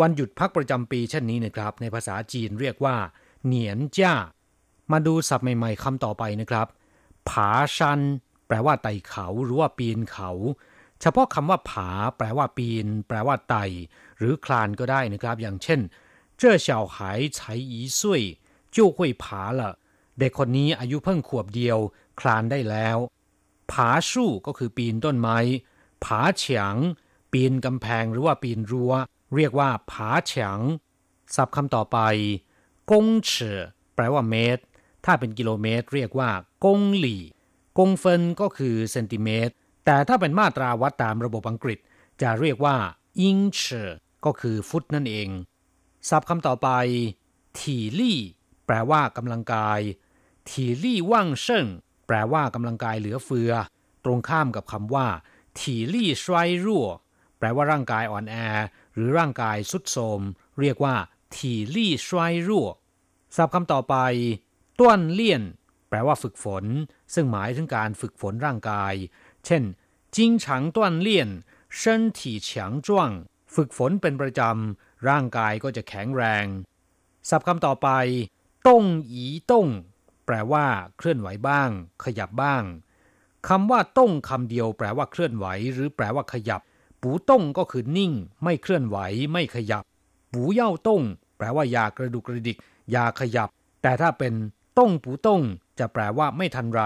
[0.00, 2.96] วันหยุดพักประจำปีเช่นนี้นะครับ ในภาษาจีนเรียกว่า
[3.46, 4.14] เหนียนจ้า
[4.92, 6.66] มาดูศัพท์ใหม่ๆคำต่อไปนะครับ
[7.28, 8.00] ผาชัน
[8.46, 10.30] แปลว่าไต่เขาหรือว่าปีนเขา
[11.00, 13.64] เฉพาะคำว่าผา แปลว่าปีน แปลว่าไต่
[14.18, 15.80] หรือคลานก็ได้นะครับ อย่างเช่น
[16.40, 16.96] 这小孩
[17.36, 17.38] 才
[17.72, 18.00] 一岁
[18.74, 19.24] 就会爬
[19.58, 19.62] 了
[20.19, 21.77] เด็กคนนี้อายุเพิ่งขวบเดียว
[22.19, 22.97] คลานได้แล้ว
[23.71, 25.37] ผาสู้ก็คือปีนต้นไม้
[26.03, 26.75] ผาเฉียง
[27.31, 28.93] ปีนกำแพงหรือว่าปีนรั้ว
[29.35, 30.59] เรียกว่าผาเฉียง
[31.35, 31.97] ศัพท์คำต่อไป
[32.91, 33.33] กงเฉ
[33.95, 34.63] แปลว่าเมตร
[35.05, 36.29] ถ้าเป็นกิโลเมตร เรียกว่า
[36.65, 37.23] กงหลี่
[37.77, 39.53] กงเฟินก็คือเซนติเมตร
[39.85, 41.79] แต่ถ้าเป็นมาตราวัดตามระบบอังกฤษ
[42.21, 42.75] จะเรียกว่า
[43.19, 43.61] อิงเช
[44.25, 45.29] ก็คือฟุตนั่นเอง
[46.09, 46.69] ศัพท์คำต่อไป
[47.59, 48.19] ถี่ลี่
[48.65, 49.79] แปลว่ากำลังกาย
[50.50, 51.66] ถีลี่ว่างเชิง
[52.06, 53.52] แปลว่ากำลังกายเหลือเฟือ
[54.04, 55.06] ตรงข้ามกับคำว่า
[55.58, 56.86] ถีลี่ชวยรั่ว
[57.38, 58.36] แปลว่าร่างกายอ่อนแอ
[58.94, 60.20] หรือร่างกายสุดโทม
[60.60, 60.94] เรียกว่า
[61.36, 62.68] ถีลี่ชวยรั่ว
[63.36, 63.96] ศัพท์คำต่อไป
[64.78, 65.42] ต้วนเลี่ยน
[65.88, 66.64] แปลว่าฝึกฝน
[67.14, 68.94] ซึ่งหมายถึงการฝึกฝนร่างกาย
[69.46, 69.62] เช่น
[70.16, 70.44] 经常
[70.76, 71.08] 锻炼
[71.80, 71.80] 身
[72.18, 72.48] 体强
[72.86, 72.88] 壮
[73.54, 76.46] ฝึกฝนเป็นประจำ ร่างกายก็จะแข็งแรง
[77.28, 77.88] ศัพท์คำต่อไป
[78.68, 79.68] ต้งอีต้ง
[80.27, 80.65] แปลว่า
[80.97, 81.69] เคลื่อนไหวบ้าง
[82.03, 82.63] ขยับบ้าง
[83.47, 86.61] คำว่าต้งคำเดียว แปลว่าเคลื่อนไหว หรือแปลว่าขยับ
[87.01, 88.11] ปูต้งก็คือนิ่ง
[88.43, 88.97] ไม่เคลื่อนไหว
[89.33, 89.83] ไม่ขยับ
[90.33, 91.01] ปูเย่าต้ง
[91.37, 92.57] แปลว่าอย่ากระดุกกระดิก
[92.91, 93.49] อย่าขยับ
[93.81, 94.33] แต่ถ้าเป็น
[94.77, 95.41] ต้งปูต้ง
[95.79, 96.81] จะแปลว่าไม่ทันไร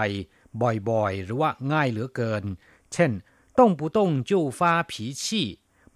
[0.90, 2.44] บ่อยๆ หรือว่าง่ายเหลือเกิน
[2.92, 3.10] เช่น
[3.58, 5.46] ต้งปูต้งจู้ฟ้าผีชี่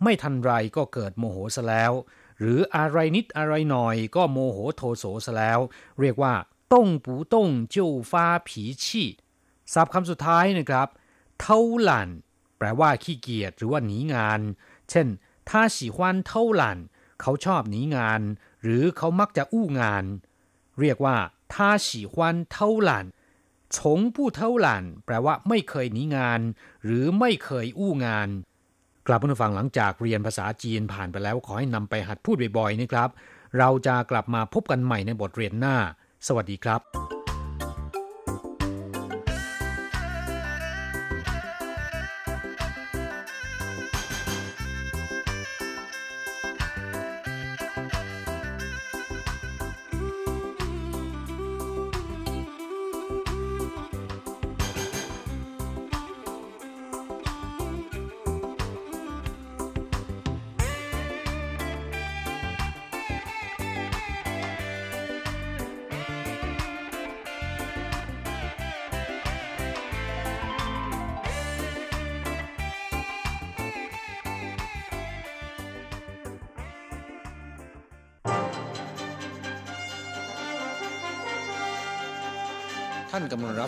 [0.02, 1.92] ไม่ทันไรก็เกิดโมโหซะแล้ว
[2.40, 5.59] หรืออะไรนิดอะไรหน่อยก็โมโหโทโสซะแล้ว
[6.00, 6.35] เรียกว่า
[6.72, 8.50] ต้องปูต้องโจ้ฟา脾
[8.85, 8.87] 气
[9.85, 10.88] พคำสุดท้ายนะครับ
[11.40, 12.09] เท่าหลัน
[12.59, 14.40] แปลว่าขี้เกียจหรือว่าหนีงาน
[14.90, 15.07] เช่น
[15.48, 16.79] ถ้าสีควันเท่าหลัน
[17.20, 18.20] เขาชอบหนีงาน
[18.62, 20.05] หรือเขามักจะอู้งาน
[20.81, 21.16] เรียกว่า
[21.55, 23.07] ถ้าสีควันเท่าหลัน
[23.76, 26.40] ชงผู้เท่าหลันแปลว่าไม่เคยหนีงาน
[26.85, 28.29] หรือไม่เคยอู้งาน
[29.07, 33.11] กลับมาฟังหลังจากเรียนภาษาจีนผ่านไปแล้วขอให้นำไปหัดพูดบ่อยๆนะครับ
[33.59, 35.76] เราจะกลับมาพบกันใหม่ในบทเรียนหน้า
[36.27, 37.15] สวัสดีครับ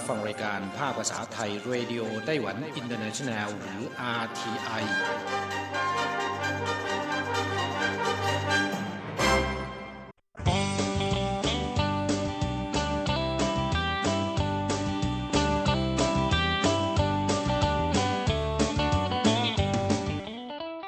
[0.09, 3.83] ฟังรายการภาคภาษาไทยเรดิโอไต้หวันอินเตอร์เนชันแนลหรือ
[4.23, 4.85] RTI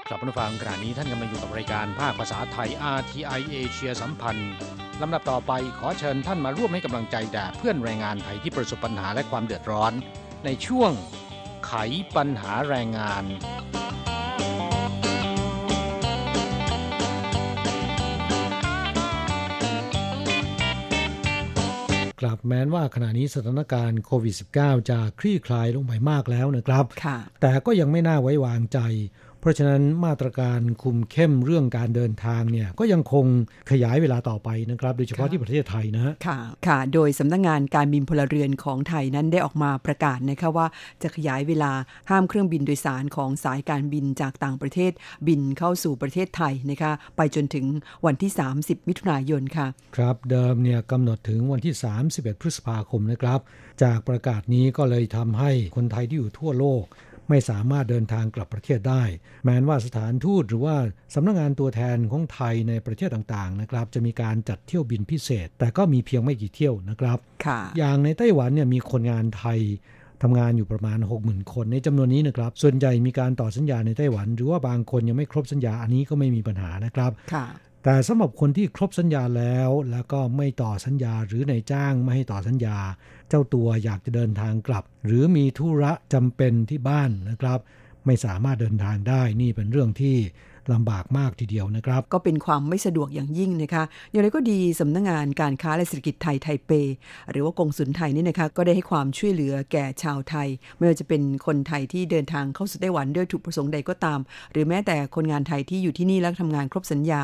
[0.09, 4.53] กลับมาฟังขณะนี้ท่านกำลังอยู่กับรายการภาคภาษาไทย RTI เอเชียสัมพันธ์
[5.03, 9.93] ลำดับต่อไปขอเชิญท่านมาร่วมให้กำลังใจแด่เพื่อนแรงงานไทยที่ประสบปัญหาและความเดือดร้อน
[10.45, 10.93] ในช่วง
[11.67, 11.73] ไข
[12.17, 13.25] ปัญหาแรงงาน
[22.21, 28.79] กลับแม้นว่าขณะนี้สถานการณ์โควิด -19 จะคลี่คลายลงไปมากแล้วนะครับค่ะแต่ก็ยังไม่น่าไว้วางใจ
[29.41, 33.27] เพราะฉะนั้นมาตรการคุมเข้มเรื่องการเดินทางเนี่ยก็ยังคง
[33.71, 40.67] ขยายเวลาต่อไปนะครับ โดยเฉพาะที่ประเทศไทยนะฮะค่ะค่ะ โดยสำนักงงานการบินพลเรือนของไทยนั้นได้ออกมาประกาศนะคะว่า
[41.03, 41.73] จะขยายเวลา
[42.11, 44.93] ห้ามเครื่องบินโดยสารของสายการบินจากต่างประเทศ
[45.29, 47.67] บินเข้าสู่ประเทศไทยนะคะไปจนถึง
[48.07, 51.75] วันที่ 30 มิถุนายนค่ะ ครับเดิมเนี่ยกำหนดถึงวันที่
[52.09, 53.41] 31 พฤษภาคมนะครับ
[53.83, 56.85] จากประกาศนี้ก็เลยทำให้คนไทยที่อยู่ทั่วโลก
[57.31, 59.03] ไม่สามารถเดินทางกลับประเทศได้
[59.45, 60.77] แม้นว่าสถานทูตหรือว่า
[61.15, 69.61] สำนักงงานตัวแทนของไทยในประเทศต่างๆนะครับจะมีการจัดเที่ยวบินพิเศษ แต่ก็มีเพียงไม่กี่เที่ยวนะครับค่ะอย่างในไต้หวันเนี่ยมีคนงานไทย
[70.23, 77.47] ทำงานอยู่ประมาณ 60,000 คนในจำนวนนี้นะครับ ส่วนใหญ่มีการต่อสัญญาในไต้หวัน หรือว่าบางคนยังไม่ครบสัญญาอันนี้ก็ไม่มีปัญหานะครับค่ะ
[77.85, 82.79] แต่สำหรับคนที่ครบสัญญาแล้วแล้วก็ไม่ต่อสัญญาหรือในายจ้างไม่ให้ต่อสัญญา
[83.29, 87.59] เจ้าตัวอยากจะเดินทางกลับ หรือมีธุระจำเป็นที่บ้านนะครับ
[88.07, 90.17] ไม่สามารถเดินทางได้นี่เป็นเรื่องที่
[90.73, 96.71] ลำบากมากทีเดียวนะครับ ก็เป็นความไม่สะดวกอย่างยิ่งนะคะอย่างไรก็ดีสำนักงงานการค้าและเศรษฐกิจไทยไทเป
[97.31, 104.21] หรือว่ากงสุลไทยนี่นะคะก็ได้ให้ความช่วยเหลือแก่ชาวไทย ไม่ว่าจะเป็นคนไทยที่เดินทางเข้าสู่ไต้หวันด้วยถูกประสงค์ใดก็ตาม
[104.53, 107.21] หรือแม้แต่คนงานไทยที่อยู่ที่นี่แล้วทำงานครบสัญญา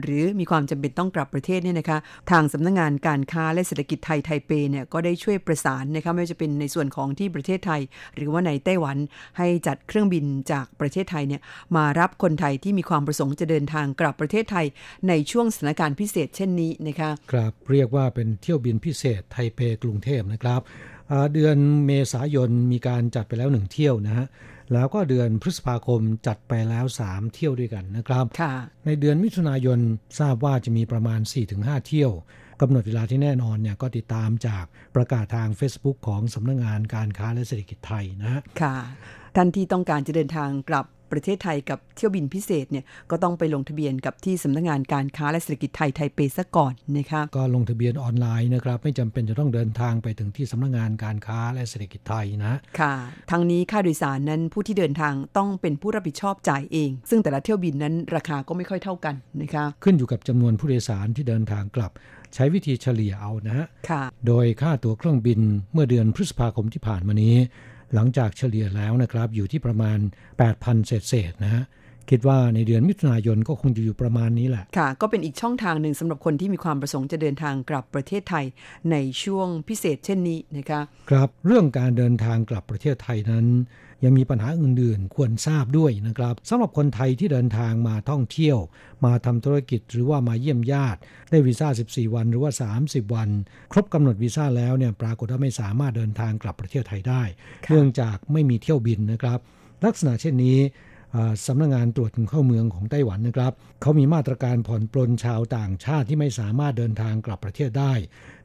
[0.00, 1.98] หรือมีความจำเป็นต้องกลับประเทศเนี่ยนะคะ
[2.30, 7.80] ทางสำนักงงานการค้าและเศรษฐกิจไทยไทเปเนี่ยก็ได้ช่วยประสานนะคะไม่ว่าจะเป็นในส่วนของที่ประเทศไทย
[8.16, 8.96] หรือว่าในไต้หวัน
[9.38, 11.40] ให้จัดเครื่องบินจากประเทศไทยเนี่ย
[11.76, 14.66] มารับคนไทยที่มีความประสงค์จะเดินทางกลับประเทศไทย
[15.08, 20.60] ในช่วงสถานการณ์พิเศษเช่นนี้นะคะครับเรียกว่าเป็นเที่ยวบินพิเศษไทเปกรุงเทพนะครับ
[21.10, 24.26] อ่าเดือนเมษายนมีการจัดไปแล้วหนึ่งเที่ยวนะฮะ
[24.72, 28.52] แล้วก็เดือนพฤษภาคมจัดไปแล้ว 3 เที่ยวด้วยกันนะครับค่ะ
[28.86, 29.78] ในเดือนมิถุนายน
[30.20, 31.20] ทราบว่าจะมีประมาณ
[31.54, 32.12] 4-5 เที่ยว
[32.60, 34.64] กำหนดเวลาที่แน่นอนเนี่ยก็ติดตามจาก
[34.96, 38.76] ประกาศทาง Facebook ของสำนักงงานการค้าและเศรษฐกิจไทยนะฮะค่ะ
[39.36, 52.94] ท่านที่ต้องการจะเดินทางกลับ ประเทศไทยกับเที่ยวบินพิเศษเนี่ยก็ต้องไปลงทะเบียนกับที่สำนักงานการค้าและเศรษฐกิจไทยไทเปซะก่อนนะคะก็ลงทะเบียนออนไลน์นะครับไม่จำเป็นจะต้องเดินทางไปถึงที่สำนักงานการค้าและเศรษฐกิจไทยนะค่ะ
[53.30, 61.92] ทั้งนี้ค่าโดยสารนั้นผู้ที่เดินทางต้องเป็นผู้รับผิดชอบจ่ายเอง ซึ่งแต่ละเที่ยวบินนั้นราคาก็ไม่ค่อยเท่ากันนะคะขึ้นอยู่กับจำนวนผู้โดยสารที่เดินทางกลับ
[62.34, 65.40] ใช้วิธีเฉลี่ยเอานะฮะค่ะโดยค่าตั๋วเครื่องบิน
[65.72, 67.36] เมื่อเดือนพฤษภาคมที่ผ่านมานี้
[67.94, 69.98] หลังจากเฉลี่ยแล้วนะครับอยู่ที่ประมาณ
[70.42, 71.64] 8,000 เศษเศษๆนะฮะ
[72.10, 78.44] คิดว่าในเดือนมิถุนายนก็คงจะอยู่ประมาณนี้แหละ ค่ะ ก็เป็นอีกช่องทางหนึ่งสำหรับคนที่มีความประสงค์จะเดินทางกลับประเทศไทย
[78.90, 83.46] ในช่วงพิเศษเช่นนี้นะคะ ครับเรื่องการเดินทางกลับประเทศไทยนั้น
[84.04, 88.58] ยังมีปัญหาอื่นๆ ควรทราบด้วยนะครับสำหรับคนไทยที่เดินทางมาท่องเที่ยว
[89.04, 92.50] มาทำธุรกิจหรือว่ามาเยี่ยมญาติ ได้วีซ่า 14 วันหรือว่า
[92.82, 93.28] 30 วัน
[93.72, 97.22] ครบกำหนดวีซ่าแล้วเนี่ยปรากฏว่าไม่สามารถเดินทางกลับประเทศไทยได้
[97.66, 99.38] ค่ะเนื่องจากไม่มีเที่ยวบินนะครับ
[99.84, 100.90] ลักษณะเช่นนี้อ่า
[101.46, 107.92] สำนักงานตรวจคนเข้าเมืองของไต้หวันนะครับ เขามีมาตรการผ่อนปลนชาวต่างชาติที่ไม่สามารถเดินทางกลับประเทศได้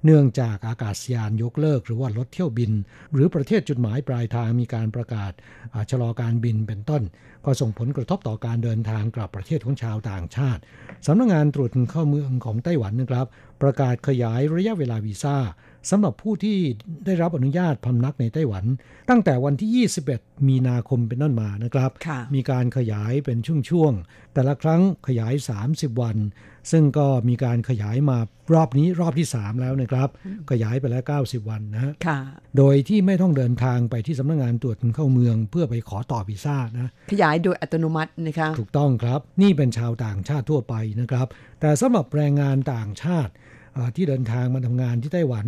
[0.06, 2.72] เนื่องจากอากาศยานยกเลิกหรือว่าลดเที่ยวบิน
[3.14, 7.04] หรือประเทศจุดหมายปลายทางมีการประกาศาชะลอการบินเป็นต้น
[7.46, 10.62] ก็ส่งผลกระทบต่อการเดินทางกลับประเทศของชาวต่างชาติ
[11.08, 13.28] สำนักงานตรวจคนเข้าเมืองของไต้หวันนะครับ
[13.62, 15.38] ประกาศขยายระยะเวลาวีซ่า
[15.90, 16.58] สำหรับผู้ที่
[17.06, 18.66] ได้รับอนุญาตพำนักในไต้หวัน
[19.10, 23.38] ตั้งแต่วันที่ 21 มีนาคมเป็นต้นมานะครับค่ะมีการขยายเป็น
[23.70, 25.34] ช่วงๆ แต่ละครั้งขยาย
[25.68, 26.18] 30 วัน
[26.72, 28.18] ซึ่งก็มีการขยายมา
[28.54, 30.10] รอบนี้รอบที่ 3 แล้วนะครับ
[30.52, 32.20] ขยายไปแล้ว 90 วันนะฮะค่ะ
[32.58, 41.28] โดยที่ไม่ต้องเดินทางไปที่สำนักงานตรวจคนเข้าเมือง เพื่อไปขอต่อวีซ่านะขยายโดยอัตโนมัตินะคะ ถูกต้องครับ นี่เป็นชาวต่างชาติทั่วไปนะครับ
[41.60, 43.32] แต่สำหรับแรงงานต่างชาติ
[43.96, 45.46] ที่เดินทางมาทำงานที่ไต้หวัน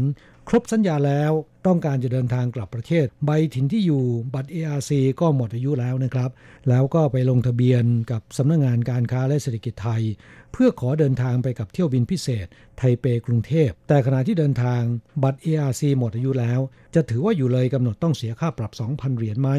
[0.49, 1.31] ครบสัญญาแล้ว
[1.67, 4.03] ต้องการจะเดินทางกลับประเทศ ใบถิ่นที่อยู่
[4.33, 6.29] บัตร ARC ก็หมดอายุแล้วนะครับ
[6.69, 10.03] แล้วก็ไปลงทะเบียนกับสำนักงงานการค้าและเศรษฐกิจไทย
[10.51, 14.81] เพื่อขอเดินทางไปกับเที่ยวบินพิเศษ ไทเปกรุงเทพ แต่ขณะที่เดินทาง
[15.23, 16.59] บัตร ARC หมดอายุแล้ว
[16.95, 19.49] จะถือว่าอยู่เลยกำหนดต้องเสียค่าปรับ 2,000 เหรียญไหม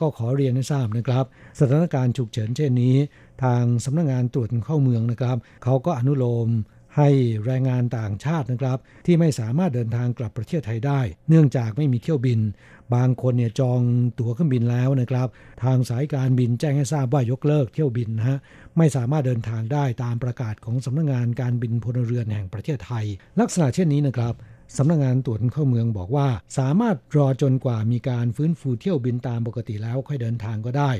[0.00, 1.24] ก็ขอเรียนให้ทราบนะครับ
[1.60, 2.96] สถานการณ์ฉุกเฉินเช่นนี้
[3.44, 6.48] ทางสำนักงงานตรวจเข้าเมืองนะครับ เขาก็อนุโลม
[6.98, 7.10] ให้
[7.44, 12.40] แรงงานต่างชาตินะครับ ที่ไม่สามารถเดินทางกลับประเทศไทยได้ เนื่องจากไม่มีเที่ยวบิน
[12.94, 13.80] บางคนเนี่ยจอง
[14.18, 15.28] ตั๋วเครื่องบินแล้วนะครับ
[15.64, 18.38] ทางสายการบินแจ้งให้ทราบว่ายกเลิกเที่ยวบินนะฮะ
[18.78, 23.04] ไม่สามารถเดินทางได้ตามประกาศของสำนักงงานการบินพลเรือนแห่งประเทศไทย
[23.40, 24.34] ลักษณะเช่นนี้นะครับ
[24.76, 30.90] สำนักงงานตรวจเข้าเมืองบอกว่า สามารถรอจนกว่ามีการฟื้นฟูเที่ยวบินตามปกติแล้วค่อยเดินทางก็ได้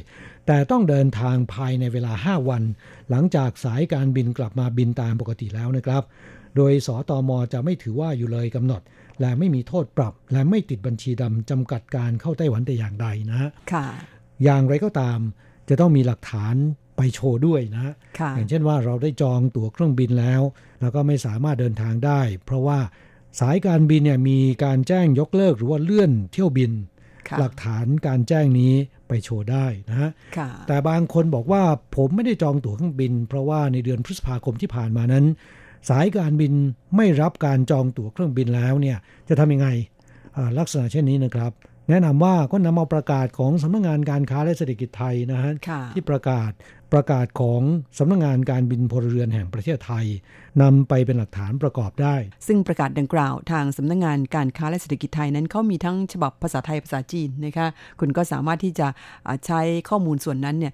[0.46, 2.62] แต่ต้องเดินทางภายในเวลา 5 วัน
[3.10, 6.02] หลังจากสายการบินกลับมาบินตามปกติแล้วนะครับ
[6.56, 8.82] โดยสตอมจะไม่ถือว่าอยู่เลยกำหนด
[9.20, 13.86] และไม่มีโทษปรับ และไม่ติดบัญชีดำจำกัดการเข้าไต้หวันแต่อย่างใดนะค่ะ
[14.44, 15.18] อย่างไรก็ตาม
[15.68, 16.54] จะต้องมีหลักฐาน
[16.96, 17.94] ไปโชว์ด้วยนะ
[18.36, 20.42] อย่างเช่นว่าเราได้จองตั๋วเครื่องบินแล้ว
[20.80, 22.78] แล้วก็ไม่สามารถเดินทางได้ เพราะว่า
[23.40, 26.72] สายการบินเนี่ยมีการแจ้งยกเลิกหรือว่าเลื่อนเที่ยวบิน
[27.38, 28.72] หลักฐานการแจ้งนี้
[29.08, 30.10] ไปโชว์ได้นะฮะ
[30.68, 31.62] แต่บางคนบอกว่า
[31.96, 35.24] ผมไม่ได้จองตั๋วเครื่องบิน เพราะว่าในเดือนพฤษภาคมที่ผ่านมานั้น
[35.90, 36.52] สายการบิน
[36.96, 38.98] ไม่รับการจองตั๋วเครื่องบินแล้วเนี่ย
[39.28, 39.68] จะทำยังไง
[40.58, 41.52] ลักษณะเช่นนี้นะครับ
[41.90, 45.52] แนะนำว่าก็นำเอาประกาศของสำนักงงานการค้าและเศรษฐกิจไทยนะฮะ
[45.94, 46.50] ที่ประกาศ
[46.92, 47.62] ประกาศของ
[47.98, 50.06] สำนักงงานการบินพลเรือนแห่งประเทศไทย
[50.62, 52.16] นำไปเป็นหลักฐานประกอบได้
[52.46, 57.66] ซึ่งประกาศดังกล่าวทางสำนักงงานการค้าและเศรษฐกิจไทยนั้นเขามีทั้งฉบับภาษาไทยภาษาจีนนะคะ
[58.00, 58.88] คุณก็สามารถที่จะ
[59.46, 60.72] ใช้ข้อมูลส่วนนั้นเนี่ย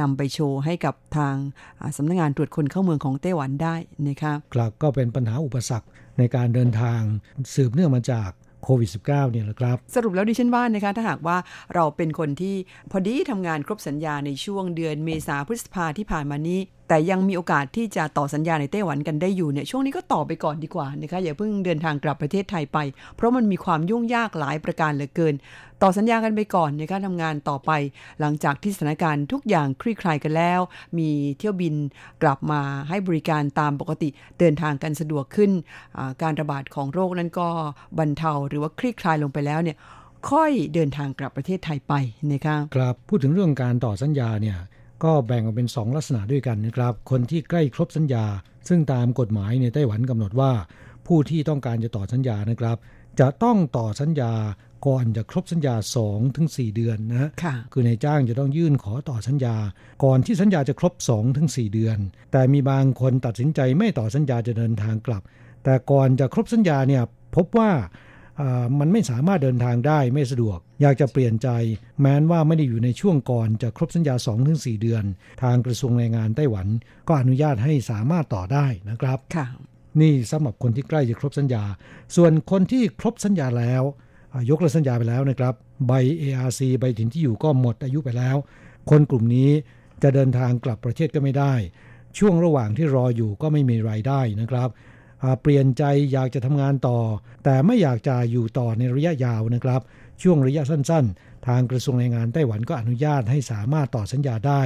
[0.00, 1.34] นำไปโชว์ให้กับทาง
[1.96, 3.74] สำนักงงานตรวจคนเข้าเมืองของไต้หวันได้
[4.08, 5.86] นะคะครับก็เป็นปัญหาอุปสรรค
[6.18, 7.00] ในการเดินทาง
[7.54, 8.30] สืบเนื่องมาจาก
[8.62, 11.36] โควิด -19 เนี่ยนะครับ สรุปแล้วดิฉันว่านะคะถ้าหากว่า
[11.74, 12.54] เราเป็นคนที่
[12.90, 22.78] พอดีทำงานครบสัญญาในช่วงเดือนเมษาพฤษภาที่ผ่านมานี้แต่ยังมีโอกาสที่จะต่อสัญญาในไต้หวันกันได้อยู่เนี่ยช่วงนี้ก็ต่อไปก่อนดีกว่านะคะอย่าเพิ่งเดินทางกลับประเทศไทยไป
[23.16, 25.34] เพราะมันมีความยุ่งยากหลายประการเหลือเกิน
[25.82, 27.70] ต่อสัญญากันไปก่อนนการทำงานต่อไป
[28.20, 30.60] หลังจากที่สถานการณ์ทุกอย่างคลี่คลายกันแล้ว
[30.98, 31.74] มีเที่ยวบิน
[32.22, 34.08] กลับมาให้บริการตามปกติ
[34.38, 35.50] เดินทางกันสะดวกขึ้น
[36.22, 37.48] การระบาดของโรคนั้นก็
[37.98, 39.76] บรรเทาหรือว่าคลี่คลายลงไปแล้วเนี่ย
[40.30, 41.94] ค่อยเดินทางกลับประเทศไทยไป
[42.32, 44.58] นะคะครับพูดถึงเรื่องการต่อสัญญาเนี่ย
[45.04, 48.24] ก็แบ่งออกเป็น 2 ลักษณะด้วยกันนะครับ คนที่ใกล้ครบสัญญา
[48.68, 50.52] ซึ่งตามกฎหมายในไต้หวันกำหนดว่า
[51.06, 52.76] ผู้ที่ต้องการจะต่อสัญญานะครับ
[53.20, 54.32] จะต้องต่อสัญญา
[54.86, 55.74] ก่อนจะครบสัญญา
[56.06, 57.28] 2ถึง4เดือนนะะ
[57.72, 59.56] คือในจ้างจะต้องยื่นขอต่อสัญญา
[60.04, 61.98] ก่อนที่สัญญาจะครบ2ถึง4เดือน
[62.32, 65.22] แต่มีบางคนตัดสินใจไม่ต่อสัญญาจะเดินทางกลับ
[65.64, 67.02] แต่ก่อนจะครบสัญญาเนี่ย
[67.36, 67.70] พบว่า
[68.78, 71.48] มันไม่สามารถเดินทางได้ไม่สะดวก อยากจะเปลี่ยนใจ
[72.00, 74.14] แม้นว่าไม่ได้อยู่ในช่วงก่อนจะครบสัญญา
[74.48, 75.04] 2-4 เดือน
[75.42, 76.66] ทางกระทรวงแรงงานไต้หวัน
[77.08, 79.46] ก็อนุญาตให้สามารถต่อได้นะครับค่ะ
[80.00, 81.64] นี่สำหรับคนที่ใกล้จะครบสัญญา
[82.16, 83.82] ส่วนคนที่ครบสัญญาแล้ว
[84.50, 85.54] ยกเลิกสัญญาไปแล้วนะครับ
[85.86, 88.36] ใบ ARC ใบถิ่นที่อยู่ก็หมดอายุไปแล้ว
[88.90, 89.50] คนกลุ่มนี้
[90.02, 91.54] จะเดินทางกลับประเทศก็ไม่ได้
[92.18, 94.68] ช่วงระหว่างที่รออยู่ก็ไม่มีรายได้นะครับ
[95.40, 96.98] เปลี่ยนใจอยากจะทำงานต่อ
[97.44, 99.80] แต่ไม่อยากจะอยู่ต่อในระยะยาวนะครับ
[100.22, 104.62] ช่วงระยะสั้น ๆ ทางกระทรวงแรงงานไต้หวันก็อนุญาตให้สามารถต่อสัญญาได้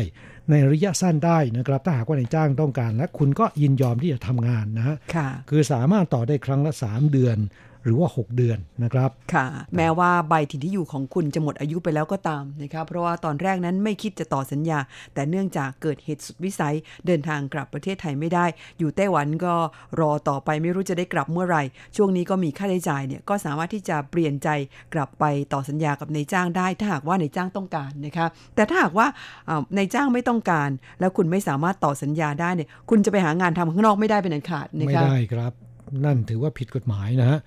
[0.51, 4.97] ในระยะสั้นได้นะครับ ถ้าหากว่านายจ้างต้องการและคุณก็ยินยอมที่จะทำงานนะ
[5.51, 7.39] คือสามารถต่อได้ครั้งละ 3 เดือน
[7.87, 14.79] หรือว่า 6 เดือนนะครับ ค่ะ แม้ว่าใบถิ่นที่อยู่ของคุณจะหมดอายุไปแล้วก็ตามนะครับ เพราะว่าตอนแรกนั้นไม่คิดจะต่อสัญญา
[15.15, 16.75] แต่เนื่องจากเกิดเหตุสุดวิสัย
[17.07, 18.47] เดินทางกลับประเทศไทยไม่ได้
[18.79, 19.55] อยู่ไต้หวันก็
[20.01, 21.63] รอต่อไปไม่รู้จะได้กลับเมื่อไหร่
[21.97, 24.49] ช่วงนี้ก็มีค่าใช้จ่ายเนี่ยก็สามารถที่จะเปลี่ยนใจ
[24.95, 29.07] กลับไปต่อสัญญากับนายจ้างได้ ถ้าหากว่านายจ้างต้องการนะคะแต่ถ้าหากว่า
[29.77, 30.71] นายจ้างไม่ต้องการ
[31.01, 35.66] แล้วคุณไม่สามารถต่อสัญญาได้เนี่ยคุณจะไปหางานทำข้างนอกไม่ได้เป็นอันขาดนะคะไม่ได้ครับ
[36.05, 37.39] นั่นถือว่าผิดกฎหมายนะฮะ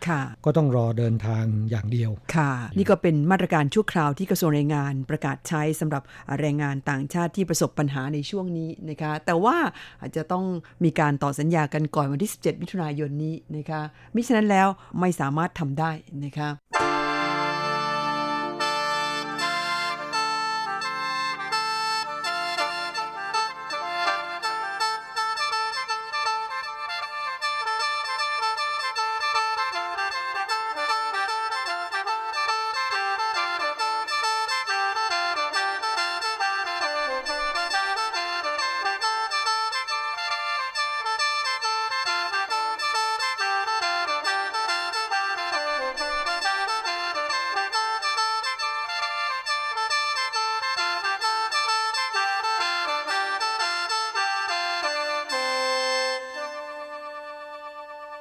[0.45, 6.03] ก็ต้องรอเดินทางอย่างเดียวค่ะ นี่ก็เป็นมาตรการชั่วคราวที่กระทรวงแรงงานประกาศใช้สำหรับ
[6.39, 9.57] แรงงานต่างชาติที่ประสบปัญหาในช่วงนี้นะคะ แต่ว่า
[10.01, 10.45] อาจจะต้อง
[10.83, 13.81] มีการต่อสัญญากันก่อนวันที่ 17 มิถุนายนนี้นะคะ
[14.15, 14.67] มิฉะนั้นแล้ว
[14.99, 15.91] ไม่สามารถทำได้
[16.25, 16.49] นะคะ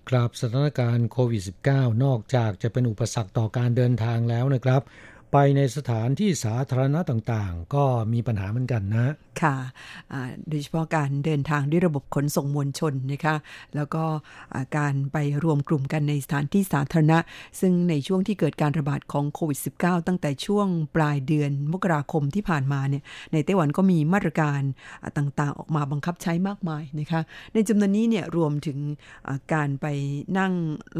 [0.09, 1.43] ครับสถานการณ์โควิด
[1.73, 4.83] -19 นอกจากจะเป็นอุปสรรคต่อการเดินทางแล้วนะครับ
[5.33, 9.57] ไปในสถานที่สาธารณะต่างๆ ก็มีปัญหาเหมือนกันนะ ค่ะ
[10.49, 13.37] โดยเฉพาะการเดินทางด้วยระบบขนส่งมวลชนนะคะ
[13.76, 14.05] แล้วก็
[14.79, 17.18] การไปรวมกลุ่มกันในสถานที่สาธารณะ
[17.61, 20.66] ซึ่งในช่วงที่เกิดการระบาดของโควิด -19 ตั้งแต่ช่วง
[20.97, 23.03] ปลายเดือนมกราคมที่ผ่านมาเนี่ย
[23.33, 24.61] ในไต้หวันก็มีมาตรการ
[25.18, 27.20] ต่างๆ ออกมาบังคับใช้มากมายนะคะ
[27.55, 28.79] ในจำนวนนี้เนี่ยรวมถึง
[29.55, 29.87] การไป
[30.39, 30.53] นั่ง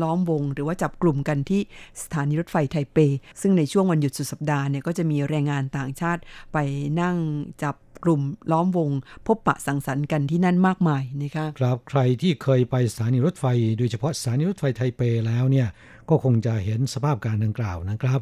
[0.03, 1.61] ล้อมวง หรือว่าจับกลุ่มกันที่
[2.03, 2.99] สถานีรถไฟไทเป
[3.41, 6.21] ซึ่งในช่วงวันหยุดสุดสัปดาห์เนี่ยก็จะมีแรงงานต่างชาติ
[6.53, 6.59] ไป
[7.01, 7.16] นั่ง
[7.62, 8.91] จับกลุ่มล้อมวง
[9.27, 13.45] พบปะสังสรรค์กันที่นั่นมากมายนะคะครับใครที่เคยไปสถานีรถไฟ
[13.79, 15.69] โดยเฉพาะสถานีรถไฟไทเปแล้วเนี่ย
[16.09, 18.21] ก็คงจะเห็นสภาพการดังกล่าวนะครับ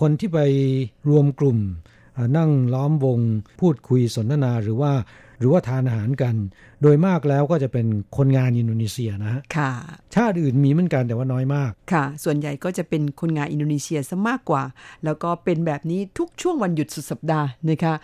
[0.00, 0.38] คนที่ไป
[1.08, 1.58] รวมกลุ่ม
[2.36, 3.18] นั่งล้อมวง
[3.60, 4.92] พูดคุยสนทนาหรือว่า
[5.38, 6.34] หรือว่าทานอาหารกัน
[6.82, 9.72] โดยมากแล้วก็จะเป็นคนงานอินโดนีเซียนะค่ะ
[10.14, 14.62] ชาติอื่นมีเหมือนกันแต่ว่าน้อยมาก ค่ะ ส่วนใหญ่ก็จะเป็นคนงานอินโดนีเซียซะมากกว่า
[15.04, 17.94] แล้วก็เป็นแบบนี้ทุกช่วงวันหยุดสุดสัปดาห์นะคะ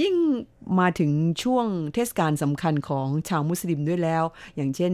[0.00, 0.14] ยิ่ง
[0.80, 1.10] มาถึง
[1.42, 4.24] ช่วงเทศกาลสำคัญของชาวมุสลิมด้วยแล้ว
[4.56, 4.92] อย่างเช่น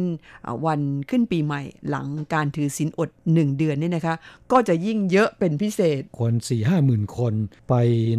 [0.66, 0.80] วัน
[1.10, 4.14] ขึ้นปีใหม่หลังการถือศีลอดหนึ่งเดือนนี่นะคะ
[4.52, 7.34] ก็จะยิ่งเยอะเป็นพิเศษ คนสี่ห้าหมื่นคน
[7.68, 7.74] ไป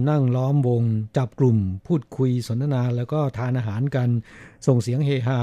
[0.09, 0.83] นั่งล้อมวง
[1.17, 1.57] จับกลุ่ม
[1.87, 4.09] พูดคุยสนทนาแล้วก็ทานอาหารกัน
[4.67, 5.39] ส่งเสียงเฮฮา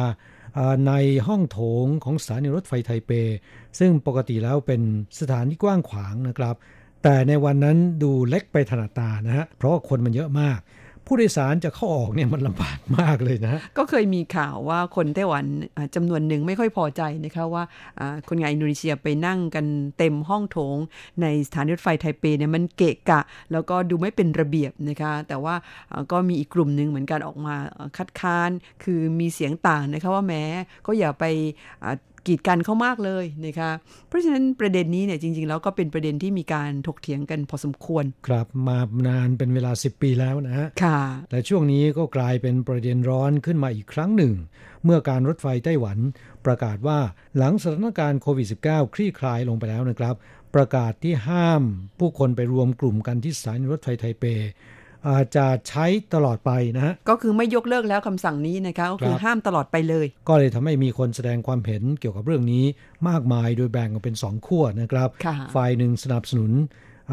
[0.87, 0.93] ใน
[1.27, 3.11] ห้องโถงของสถานีรถไฟไทเป
[3.79, 4.81] ซึ่งปกติแล้วเป็น
[5.21, 6.57] สถานที่กว้างขวางนะครับ
[7.03, 10.59] แต่ในวันนั้นดูเล็กไปถนัดตานะฮะเพราะคนมันเยอะมาก
[11.09, 15.45] ผู้โดยสารจะเข้าออกเนี่ยมันลำบากมากเลยนะ ก็เคยมีข่าวว่าคนไต้หวัน
[15.95, 17.63] จำนวนหนึ่งไม่ค่อยพอใจนะคะว่า
[18.29, 19.67] คนงานอินโดนีเซียไปนั่งกัน
[19.99, 20.77] เต็มห้องโถง
[21.23, 23.21] ในสถานีรถไฟไทเปเนี่ยมันเกะกะ
[23.53, 25.55] แล้วก็ดูไม่เป็นระเบียบนะคะแต่ว่า
[26.13, 27.55] ก็มีอีกกลุ่มหนึ่งเหมือนกันออกมา
[27.97, 28.51] คัดค้าน
[28.85, 30.45] คือมีเสียงต่างนะคะว่าแม้
[30.87, 31.25] ก็อย่าไป
[32.29, 33.71] กีดกันเขามากเลยนะคะ
[34.09, 41.01] เพราะฉะนั้นประเด็นนี้เนี่ยจริง ๆ แล้วก็เป็นประเด็นที่มีการถกเถียงกันพอสมควร ครับมานานเป็นเวลา 10 ปีแล้วนะฮะค่ะ
[41.31, 44.33] และช่วงนี้ก็กลายเป็นประเด็นร้อนขึ้นมาอีกครั้งหนึ่ง
[44.85, 45.99] เมื่อการรถไฟไต้หวัน
[46.47, 46.99] ประกาศว่า
[47.37, 50.15] หลังสถานการณ์โควิด -19 คลี่คลายลงไปแล้วนะครับ
[50.55, 51.63] ประกาศที่ห้าม
[51.99, 54.78] ผู้คนไปรวมกลุ่มกันที่สถานีรถไฟไทเปอา
[55.25, 62.65] จจะใช้ตลอดไปนะฮะก็คือไม่ยกเลิกแล้วคำสั่งนี้นะคะก็คือห้ามตลอดไปเลย ก็เลยทำให้มีคนแสดงความเห็นเกี่ยวกับเรื่องนี้
[63.09, 65.09] มากมายโดยแบ่งออกเป็นสองขั้วนะครับ
[65.55, 66.53] ฝ่ายหนึ่งสนับสนุน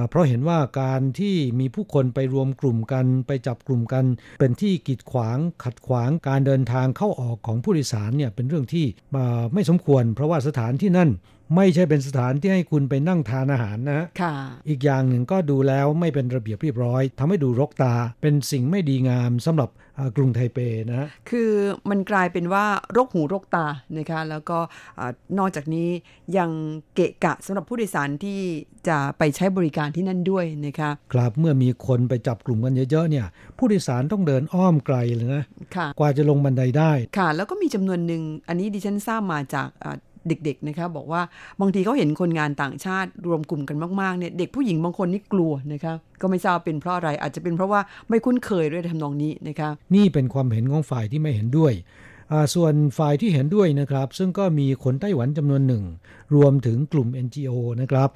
[0.09, 4.05] เพราะเห็นว่าการที่มีผู้คนไปรวมกลุ่มกันไปจับกลุ่มกัน
[4.39, 8.85] เป็นที่กีดขวางขัดขวางการเดินทางเข้าออกของผู้โดยสารเนี่ยเป็นเรื่องที่
[9.53, 11.09] ไม่สมควร เพราะว่าสถานที่นั่น
[11.55, 14.33] ไม่ใช่เป็นสถานที่ให้คุณไปนั่งทานอาหารนะ ค่ะ
[14.69, 19.69] อีกอย่างหนึ่งก็ดูแล้วไม่เป็นระเบียบเรียบร้อยทำให้ดูรกตา เป็นสิ่งไม่ดีงามสำหรับ
[20.17, 21.51] กรุงไทเปนะ คือ
[21.89, 22.65] มันกลายเป็นว่า
[22.97, 23.67] รกหูรกตา
[23.97, 24.57] นะคะ แล้วก็
[25.37, 25.87] นอกจากนี้
[26.37, 26.49] ยัง
[26.95, 28.39] เกะกะสำหรับผู้โดยสารที่
[28.87, 33.25] จะไปใช้บริการที่นั่นด้วยนะคะ ครับ เมื่อมีคนไปจับกลุ่มกันเยอะๆเนี่ย
[33.57, 35.43] ผู้โดยสารต้องเดินอ้อมไกลเลยนะ
[35.99, 39.69] กว่าจะลงบันไดได้ ค่ะ แล้วก็มีจำนวนหนึ่ง อันนี้ดิฉันทราบมาจาก
[40.27, 41.21] เด็กๆนะคะบอกว่า
[41.61, 51.73] บางทีเขาเห็นคนงานต่างชาติรวมกลุ่มกันมากๆเนี่ยเด็กผู้หญิงบางคนนี่กลัวนะคะก็ไม่ทราบเป็นเพราะอะไรอาจจะเป็นเพราะว่าไม่คุ้นเคยด้วยทำนองนี้นะคะนี่เป็นความเห็นของฝ่ายที่ไม่เห็นด้วย
[52.55, 55.83] ส่วนฝ่ายที่เห็นด้วยนะครับ ซึ่งก็มีคนไต้หวันจำนวนหนึ่ง
[56.35, 57.51] รวมถึงกลุ่ม NGO
[57.81, 58.09] นะครับ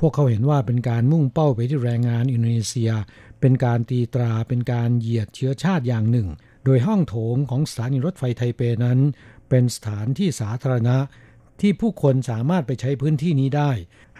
[0.00, 2.92] พวกเขาเห็นว่าเป็นการมุ่งเป้าไปที่แรงงานอินโดนีเซีย
[3.40, 6.28] เป็นการตีตราเป็นการเหยียดเชื้อชาติอย่างหนึ่ง
[6.64, 8.98] โดยห้องโถงของสถานีรถไฟไทเปนั้น
[9.48, 10.96] เป็นสถานที่สาธารณะ
[11.60, 13.70] ที่ผู้คนสามารถไปใช้พื้นที่นี้ได้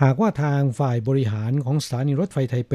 [0.02, 2.74] หากว่าทางฝ่ายบริหารของสถานีรถไฟไทเป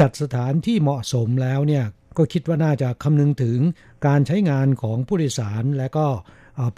[0.00, 1.84] จัดสถานที่เหมาะสมแล้วเนี่ย
[2.18, 3.58] ก็คิดว่าน่าจะคำนึงถึง
[4.06, 6.06] การใช้งานของผู้โดยสารและก็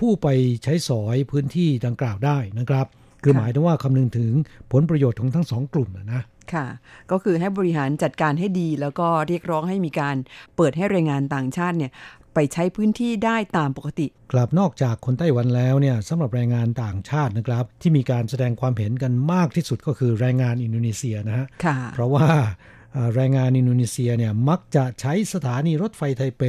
[0.00, 0.28] ผู้ไป
[0.64, 2.86] ใช้สอยพื้นที่ดังกล่าวได้นะครับ
[3.22, 4.32] คือหมายถึงว่าคำนึงถึง
[4.72, 6.22] ผลประโยชน์ของทั้งสองกลุ่มนะ
[6.54, 6.66] ค่ะ
[7.10, 10.16] ก็คือให้บริหารจัดการให้ดี แล้วก็เรียกร้องให้มีการ
[10.56, 11.92] เปิดให้แรงงานต่างชาติเนี่ย
[12.34, 21.46] ไปใช้พื้นที่ได้ตามปกติกลับนอกจากคนไต้หวันแล้วเนี่ยสำหรับแรงงานต่างชาตินะครับ ที่มีการแสดงความเห็นกันมากที่สุดก็คือแรงงานอินโดนีเซียนะฮะ
[21.94, 22.26] เพราะว่า
[23.14, 26.42] แรงงานอินโดนีเซียเนี่ยมักจะใช้สถานีรถไฟไทเป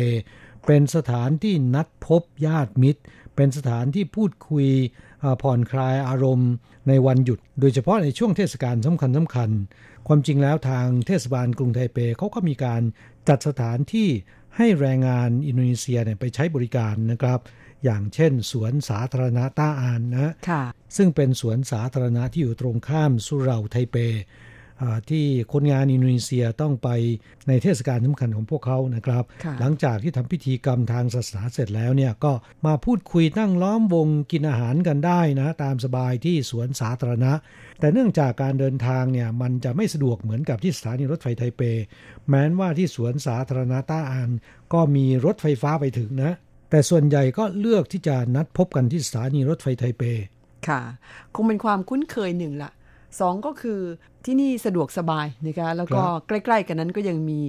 [0.66, 3.02] เป็นสถานที่นัดพบญาติมิตร
[3.36, 4.68] เป็นสถานที่พูดคุย
[5.42, 6.52] ผ่อนคลายอารมณ์
[6.88, 9.50] ในวันหยุด โดยเฉพาะในช่วงเทศกาลสำคัญสำคัญ
[10.08, 12.82] ความจริงแล้วทางเทศบาลกรุงไทเปเขาก็มีการ
[13.30, 14.10] จัดสถานที่
[14.58, 17.40] ให้แรงงานอินโดนีเซียเนี่ยไปใช้บริการนะครับ
[17.84, 20.34] อย่างเช่น สวนสาธารณะต้าอานนะ
[20.98, 23.98] ซึ่งเป็นสวนสาธารณะที่อยู่ตรงข้ามสุเหร่าไทเป
[25.10, 26.90] ที่คนงานอินโดนีเซียต้องไป
[27.48, 29.24] ในเทศกาลสำคัญของพวกเขานะครับ
[29.60, 32.34] หลังจากที่ทำพิธีกรรมทางศาสนาเสร็จแล้วเนี่ยก็
[32.66, 37.34] มาพูดคุยตั้งล้อมวงกินอาหารกันได้นะตามสบายที่สวนสาธารณะ
[37.80, 41.62] แต่เนื่องจากการเดินทางเนี่ยมันจะไม่สะดวกเหมือนกับที่สถานีรถไฟไทเป
[42.28, 44.30] แม้นว่าที่สวนสาธารณะต้าอัน
[44.74, 46.34] ก็มีรถไฟฟ้าไปถึงนะ
[46.70, 50.04] แต่ส่วนใหญ่ก็เลือกที่จะนัดพบกันที่สถานีรถไฟไทเป
[50.68, 50.82] ค่ะ
[51.36, 52.72] คงเป็นความคุ้นเคยหนึ่งละ่ะ
[53.20, 53.80] สองก็คือ
[54.26, 57.40] ที่นี่สะดวกสบายนะคะแล้วก็ใกล้ๆกันนั้นก็ยังมี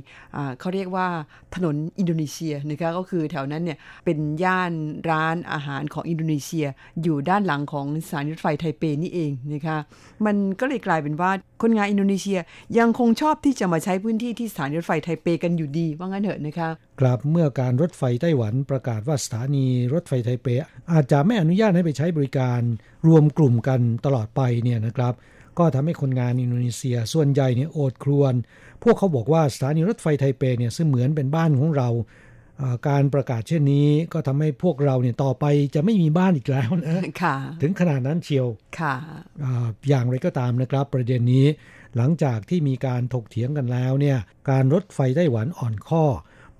[0.60, 1.06] เขาเรียกว่า
[1.54, 4.72] ถนนอินโดนีเซียนะคะก็คือแถวนั้นเนี่ยเป็นย่าน
[5.10, 6.66] ร้านอาหารของอินโดนีเซีย
[7.02, 9.78] อยู่ด้านหลังของสถานีรถไฟไทเปนี่เองนะคะ
[10.26, 11.30] มันก็เลยกลายเป็นว่า
[11.62, 12.38] คนงานอินโดนีเซีย
[12.78, 16.68] ยังคงชอบที่จะมาใช้พื้นที่ที่สถานีรถไฟไทเปกันอยู่ดีว่างั้นเถอะนะคะ
[17.00, 20.46] กลับเมื่อการรถไฟไต้หวันประกาศว่าสถานีรถไฟไทเป
[20.92, 22.60] อาจจะไม่อนุญาตให้ไปใช้บริการ
[23.06, 25.14] รวมกลุ่มกันตลอดไปเนี่ยนะครับ
[25.58, 28.34] ก็ทำให้คนงานอินโดนีเซียส่วนใหญ่เนี่ยโอดครวน
[28.82, 31.88] พวกเขาบอกว่าสถานีรถไฟไทเปเนี่ยซึ่งเหมือนเป็นบ้านของเรา
[32.88, 35.44] การประกาศเช่นนี้ก็ทำให้พวกเราเนี่ยต่อไป
[35.74, 37.02] จะไม่มีบ้านอีกแล้วนะ
[37.62, 38.46] ถึงขนาดนั้นเชียว
[38.80, 38.94] ค่ะ
[39.88, 41.46] อย่างไรก็ตามนะครับ ประเด็นนี้
[41.96, 44.18] หลังจากที่มีการถกเถียงกันแล้วเนี่ย
[44.50, 46.04] การรถไฟไต้หวันอ่อนข้อ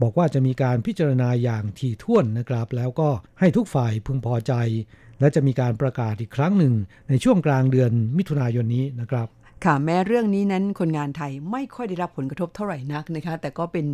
[0.02, 3.08] บอกว่าจะมีการพิจารณาอย่างถี่ถ้วนนะครับ แล้วก็
[3.40, 4.52] ให้ทุกฝ่ายพึงพอใจ
[5.20, 6.74] และจะมีการประกาศอีกครั้งหนึ่ง
[7.08, 9.28] ในช่วงกลางเดือนมิถุนายนนี้นะครับ
[9.64, 13.86] ค่ะแม้เรื่องนี้นั้นคนงานไทยไม่ค่อยได้รับผลกระทบเท่าไหร่นักนะคะ แต่ก็เป็น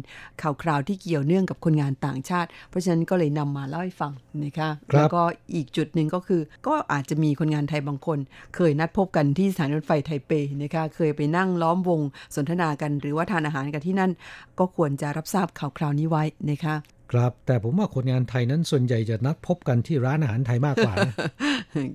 [0.43, 4.12] ข่าวคราวที่เกี่ยวเนื่องกับคนงานต่างชาติ เพราะฉะนั้นก็เลยนำมาเล่าให้ฟัง
[4.45, 5.23] นะคะแล้วก็
[5.55, 8.18] อีกจุดหนึ่งก็คือ ก็อาจจะมีคนงานไทยบางคน
[8.57, 12.01] เคยนัดพบกันที่สถานีรถไฟไทเปนะคะเคยไปนั่งล้อมวง
[12.37, 14.12] สนทนากัน หรือว่าทานอาหารกันที่นั่น
[14.59, 16.75] ก็ควรจะรับทราบข่าวคราวนี้ไว้นะคะ
[17.12, 20.94] ครับ แต่ผมว่าคนงานไทยนั้นส่วนใหญ่จะนัดพบกันที่ร้านอาหารไทยมากกว่า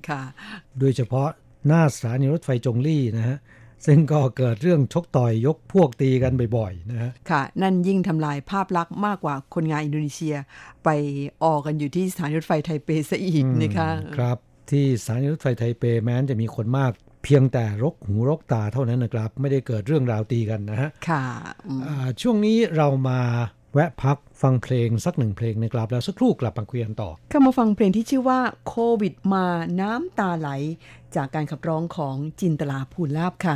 [0.08, 0.22] ค่ะ
[0.78, 1.28] โดยเฉพาะ
[1.66, 3.38] หน้าสถานีรถไฟจงลี่นะฮะ
[3.86, 10.36] ซึ่งก็เกิดเรื่องชกต่อยยกพวกตีกันบ่อยๆนะฮะค่ะ นั่นยิ่งทำลายภาพลักษณ์มากกว่าคนงานอินโดนีเซีย
[10.84, 10.88] ไป
[11.44, 13.88] ออกกันอยู่ที่สถานีรถไฟไทเปซะอีกนะคะ
[14.18, 14.38] ครับ
[14.70, 16.92] ที่สถานีรถไฟไทเปแม้นจะมีคนมาก
[17.24, 21.24] เพียงแต่รกหูรกตาเท่านั้นนะครับ ไม่ได้เกิดเรื่องราวตีกันนะฮะค่ะ
[22.20, 23.20] ช่วงนี้เรามา
[23.78, 29.46] แวะพักฟังเพลงสักหนึ่งเพลงนะครับ แล้วสักครู่กลับมาคุยกันต่อเข้ามาฟังเพลงที่ชื่อว่าโควิดมา
[29.80, 30.48] น้ำตาไหล
[31.16, 33.54] จากการขับร้องของจินตลาภูลาบค่ะ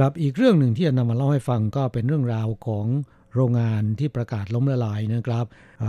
[0.00, 2.86] ครับอีกเรื่องหนึ่งที่จะนำมาเล่าให้ฟังก็เป็นเรื่องราวของ
[3.34, 5.46] โรงงานที่ประกาศล้มละลายนะครับ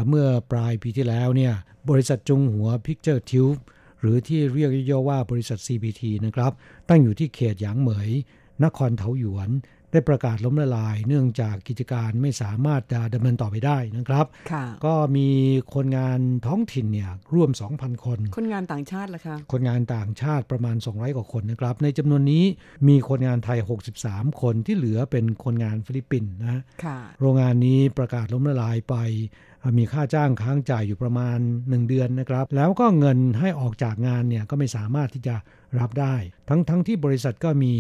[0.09, 1.53] เมื่อปลายปีที่แล้วเนี่ย
[1.89, 3.59] บริษัทจงหัว Picture Tube
[3.99, 6.51] หรือที่เรียกย่อว่าบริษัท CBT นะครับ
[6.89, 8.09] ตั้งอยู่ที่เขตหยางเหมย
[8.64, 9.49] นครเทาหยวน
[9.91, 15.27] ได้ประกาศล้มละลาย เนื่องจากกิจการไม่สามารถจะดำเนินต่อไปได้นะครับค่ะก็มี
[15.75, 22.43] คนงานท้องถิ่นเนี่ยร่วม 2,000 คน คนงานต่างชาติล่ะคะคนงานต่างชาติประมาณ 200 กว่าคนนะครับ ในจำนวนนี้
[22.87, 23.59] มีคนงานไทย
[23.97, 28.95] 63 คนที่เหลือเป็นคนงานฟิลิปปินส์นะค่ะโรงงานนี้ประกาศล้มละลายไป
[29.63, 35.35] อ่ามีค่าจ้างค้างจ่ายอยู่ประมาณ 1 เดือนนะครับ แล้วก็เงินให้ออกจากงานเนี่ยก็ไม่สามารถที่จะ
[35.80, 36.15] รับได้
[36.49, 37.74] ทั้งทั้งที่บริษัทก็มี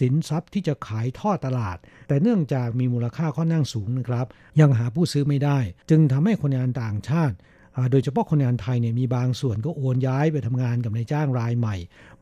[0.00, 1.78] สินทรัพย์ที่จะขายทอดตลาด
[2.08, 4.26] แต่เนื่องจากมีมูลค่าค่อนข้างสูงนะครับ
[4.60, 5.58] ยังหาผู้ซื้อไม่ได้
[5.90, 7.36] จึงทำให้คนงานต่างชาติ
[7.90, 11.76] โดยเฉพาะคนงานไทยเนี่ยมีบางส่วนก็โอนย้ายไปทำงานกับนายจ้างรายใหม่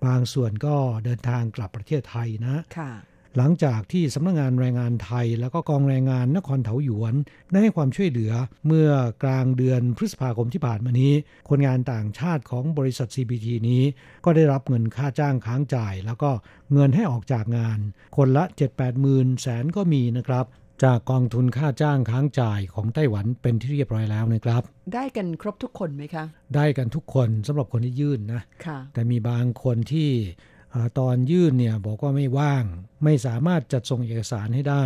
[0.04, 0.74] บางส่วนก็
[1.04, 2.92] เดินทางกลับประเทศไทยนะค่ะ
[3.36, 7.14] หลังจากที่สำนักงานแรงงานไทย แล้วก็กองแรงงานนครเถาหยวน
[7.50, 8.32] ได้ให้ความช่วยเหลือ
[8.66, 8.90] เมื่อ
[9.22, 11.12] กลางเดือนพฤษภาคมที่ผ่านมานี้
[11.48, 13.82] คนงานต่างชาติของบริษัท CBT นี้
[14.24, 16.30] ก็ได้รับเงินค่าจ้างค้างจ่าย แล้วก็
[16.72, 17.78] เงินให้ออกจากงาน
[18.16, 20.46] คนละ 7-8หมื่นแสนก็มีนะครับ
[20.84, 24.62] จากกองทุนค่าจ้างค้างจ่ายของไต้หวันเป็นที่เรียบร้อยแล้วนะครับ
[24.94, 26.24] ได้กันครบทุกคนไหมคะ
[26.54, 30.55] ได้กันทุกคนสำหรับคนที่ยื่นนะค่ะแต่มีบางคนที่อ่า
[30.98, 32.64] ตอนยื่นเนี่ยบอกว่าไม่ว่าง
[33.04, 34.84] ไม่สามารถจัดส่งเอกสารให้ได้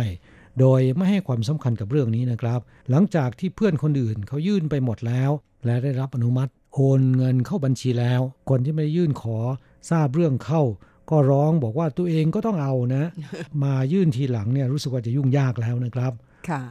[0.59, 2.59] โดยไม่ให้ความสำคัญกับเรื่องนี้นะครับ
[2.89, 5.31] หลังจากที่เพื่อนคนอื่นเขายื่นไปหมดแล้ว
[5.65, 9.37] และได้รับอนุมัติ โอนเงินเข้าบัญชีแล้ว คนที่ไม่ได้ยื่นขอ
[9.89, 10.63] ทราบเรื่องเข้า
[11.09, 13.03] ก็ร้องบอกว่าตัวเองก็ต้องเอานะ
[13.63, 16.13] มายื่นทีหลังเนี่ยรู้สึกว่าจะยุ่งยากแล้วนะครับ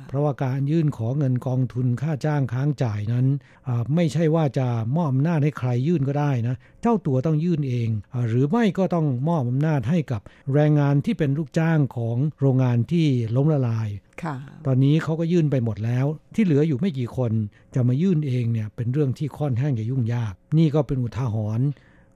[0.09, 3.27] เพราะว่าการยื่นขอเงินกองทุนค่าจ้างค้างจ่ายนั้น
[3.69, 4.67] อ่าไม่ใช่ว่าจะ
[4.97, 10.21] มอบอำนาจให้ใครยื่นก็ได้นะ เจ้าตัวต้องยื่นเองอาหรือไม่ก็ต้องมอบอำนาจให้กับ
[10.55, 13.07] แรงงานที่เป็นลูกจ้างของโรงงานที่
[13.37, 13.89] ล้มละลาย
[14.23, 17.33] ค่ะตอนนี้เขาก็ยื่นไปหมดแล้ว ที่เหลืออยู่ไม่กี่คน
[17.75, 21.69] จะมายื่นเองเนี่ยเป็นเรื่องที่ค่อนข้างจะยุ่งยาก นี่ก็เป็นอุทาหรณ์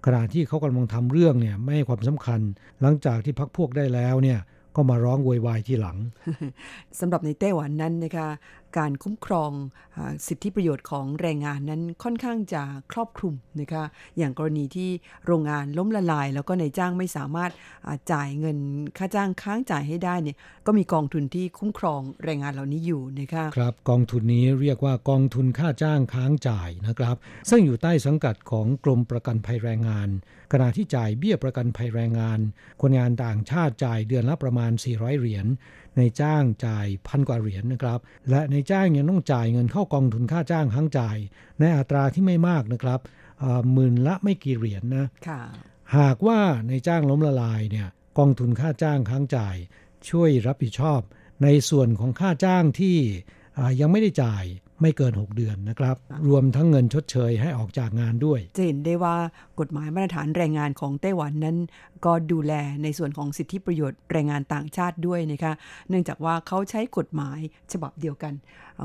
[0.04, 2.40] ขณะที่เขากำลังทำเรื่องเนี่ยไม่ให้ความสำคัญ
[2.80, 4.38] หลังจากที่พักพวกได้แล้วเนี่ย
[4.76, 5.96] ก็มาร้องโวยวายทีหลัง
[7.00, 8.28] สำหรับในไต้หวันนั้นนะคะ
[8.78, 9.50] การคุ้มครอง
[9.96, 12.62] อสิทธิประโยชน์ของแรงงานนั้นค่อนข้างจะ
[12.92, 13.84] ครอบคลุมนะคะ
[14.18, 14.90] อย่างกรณีที่
[15.26, 17.50] โรงงานล้มละลาย แล้วก็นายจ้างไม่สามารถ
[18.12, 18.58] จ่ายเงิน
[18.98, 27.16] ค่าจ้างค้างจ่ายให้ได้เนี่ยก็มีกองทุนที่คุ้มครองแรงงานเหล่านี้อยู่นะคะครับกองทุนนี้เรียกว่ากองทุนค่าจ้างค้างจ่ายนะครับ
[27.50, 30.08] ซึ่งอยู่ใต้สังกัดของกรมประกันภัยแรงงาน
[30.52, 32.38] ขณะที่จ่ายเบี้ยประกันภัยแรงงาน
[32.80, 35.46] คนงานต่างชาติจ่ายเดือนละประมาณ 400 เหรียญ
[35.98, 38.00] ในจ้างจ่ายพันกว่าเหรียญนะครับ
[38.30, 41.16] และในจ้างยังต้องจ่ายเงินเข้ากองทุนค่าจ้างค้างจ่าย
[41.60, 43.00] ในอัตราที่ไม่มากนะครับ
[43.40, 45.40] เอ่อหมื่นละไม่กี่เหรียญนะค่ะ
[45.96, 47.88] หากว่าในจ้างล้มละลายเนี่ย
[48.18, 49.56] กองทุนค่าจ้างค้างจ่าย
[50.10, 51.00] ช่วยรับผิดชอบ
[51.42, 52.96] ในส่วนของค่าจ้างที่
[53.58, 54.44] อ่ายังไม่ได้จ่าย
[54.80, 55.96] ไม่เกิน 6 เดือนนะครับ
[56.28, 59.16] รวมทั้งเงินชดเชยให้ออกจากงานด้วย จะเห็นได้ว่า
[59.60, 61.56] กฎหมายมาตรฐานแรงงานของไต้หวันนั้น
[62.04, 62.52] ก็ดูแล
[62.82, 65.52] ในส่วนของสิทธิประโยชน์แรงงานต่างชาติด้วยนะคะ
[65.88, 67.38] เนื่องจากว่าเขาใช้กฎหมาย
[67.72, 68.32] ฉบับเดียวกัน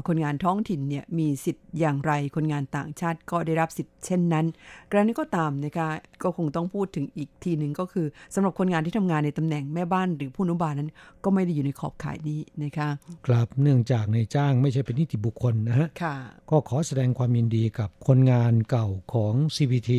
[0.08, 4.46] คนงานท้องถิ่นเนี่ยมีสิทธิ์อย่างไร คนงานต่างชาติก็ได้รับสิทธิ์เช่นนั้น
[4.90, 5.90] กรณีก็ตามนะคะ
[6.24, 10.92] ก็คงต้องพูดถึงอีกทีหนึ่งก็คือสำหรับคนงานที่ทำงานในตำแหน่งแม่บ้านหรือผู้อนุบาลนั้น
[11.24, 12.88] ก็ไม่ได้อยู่ในขอบข่ายนี้นะคะ
[13.28, 16.16] ครับเนื่องจากในจ้างไม่ใช่เป็นนิติบุคคลนะฮะค่ะ
[16.50, 19.92] ก็ขอแสดงความยินดีกับคนงานเก่าของ CPT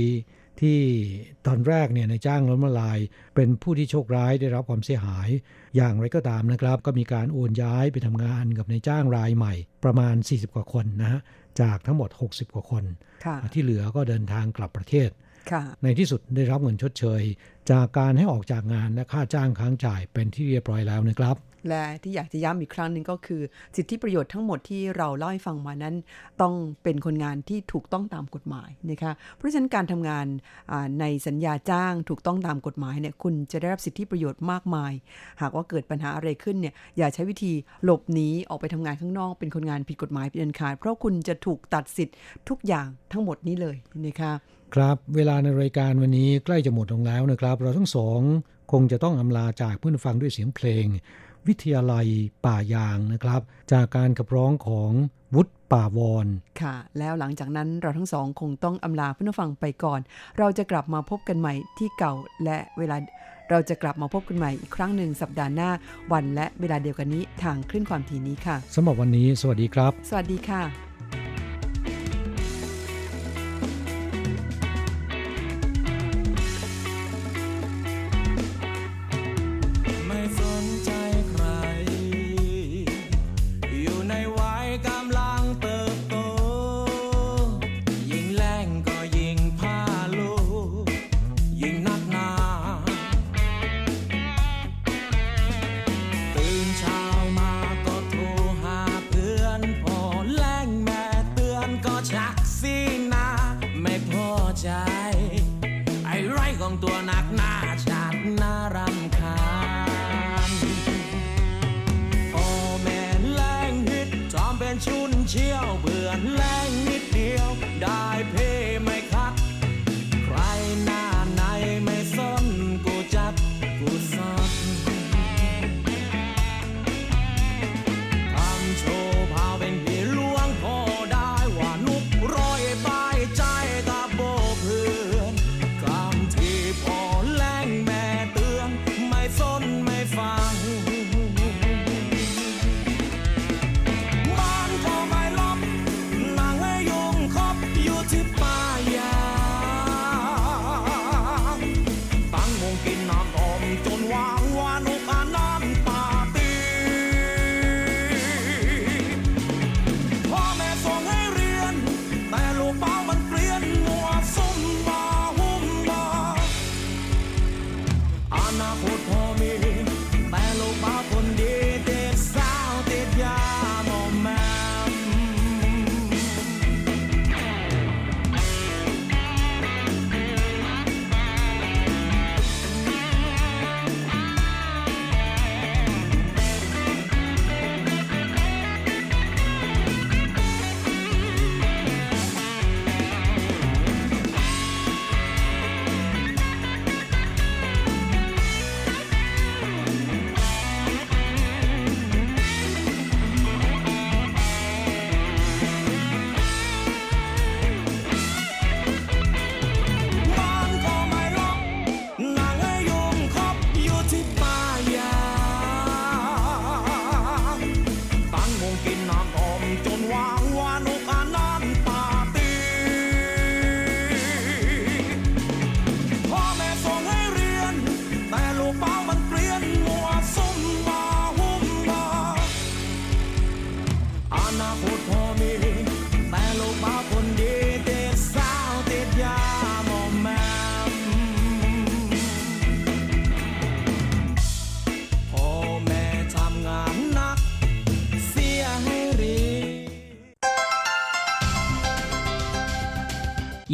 [0.61, 0.81] ที่
[1.47, 2.99] ตอนแรกเนี่ยในจ้างล้มละลาย
[3.35, 5.29] เป็นผู้ที่โชคร้ายได้รับความเสียหาย
[5.77, 9.55] อย่างไรก็ตามนะครับ ก็มีการโอนย้ายไปทำงานกับในจ้างรายใหม่
[9.85, 11.21] ประมาณ 40 กว่าคนนะฮะ
[11.61, 12.85] จากทั้งหมด 60 กว่าคน
[13.25, 15.11] ค่ะที่เหลือก็เดินทางกลับประเทศ
[15.51, 17.23] ค่ะในที่สุดได้รับเงินชดเชย
[17.71, 21.37] จากการให้ออกจากงานและค่าจ้างค้างจ่ายเป็นที่เรียบร้อยแล้วนะครับ
[21.69, 23.41] และที่อยากจะย้ำอีกครั้งหนึ่งก็คือ
[23.77, 25.95] สิทธิประโยชน์ทั้งหมดที่เราเล่าให้ฟังมานั้น
[26.43, 30.27] ต้องเป็นคนงานที่ถูกต้องตามกฎหมายนะคะเพราะฉะนั้นการทำงาน
[31.01, 34.93] ในสัญญาจ้างถูกต้องตามกฎหมายเนี่ยคุณจะได้รับสิทธิประโยชน์มากมาย
[35.41, 37.53] หากว่าเกิดปัญหาอะไรขึ้นเนี่ยอย่าใช้วิธี
[37.85, 42.17] หลบหนีออกไปทำงานข้างนอก เป็นคนงานผิดกฎหมายเป็นอันขาดเพราะคุณจะถูกตัดสิทธิ์
[42.49, 44.33] ทุกอย่างทั้งหมดนี้เลยนะคะ
[44.75, 48.21] ครับเวลาในรายการวันนี้ใกล้จะหมดลงแล้วนะครับ เราทั้งสอง
[48.73, 50.87] คงจะต้องอำลาจากเพื่อนฟังด้วยเสียงเพลง
[51.49, 52.07] วิทยาลัย
[52.45, 53.41] ป่ายางนะครับ
[53.73, 54.91] จากการขับร้องของ
[55.35, 56.27] วุฒิป่าวอน
[56.63, 60.01] ค่ะ แล้วหลังจากนั้นเราทั้งสองคงต้องอำลาเพื่อนฟังไปก่อน
[60.39, 62.13] เราจะกลับมาพบกันใหม่ที่เก่า
[62.45, 62.97] และเวลา
[63.51, 65.71] เราจะกลับมาพบกันใหม่อีกครั้งหนึ่งสัปดาห์หน้า
[66.13, 70.90] วันและเวลาเดียวกันนี้ทางคลื่นความถี่นี้ค่ะสำหรับวันนี้ สวัสดีครับ สวัสดีค่ะ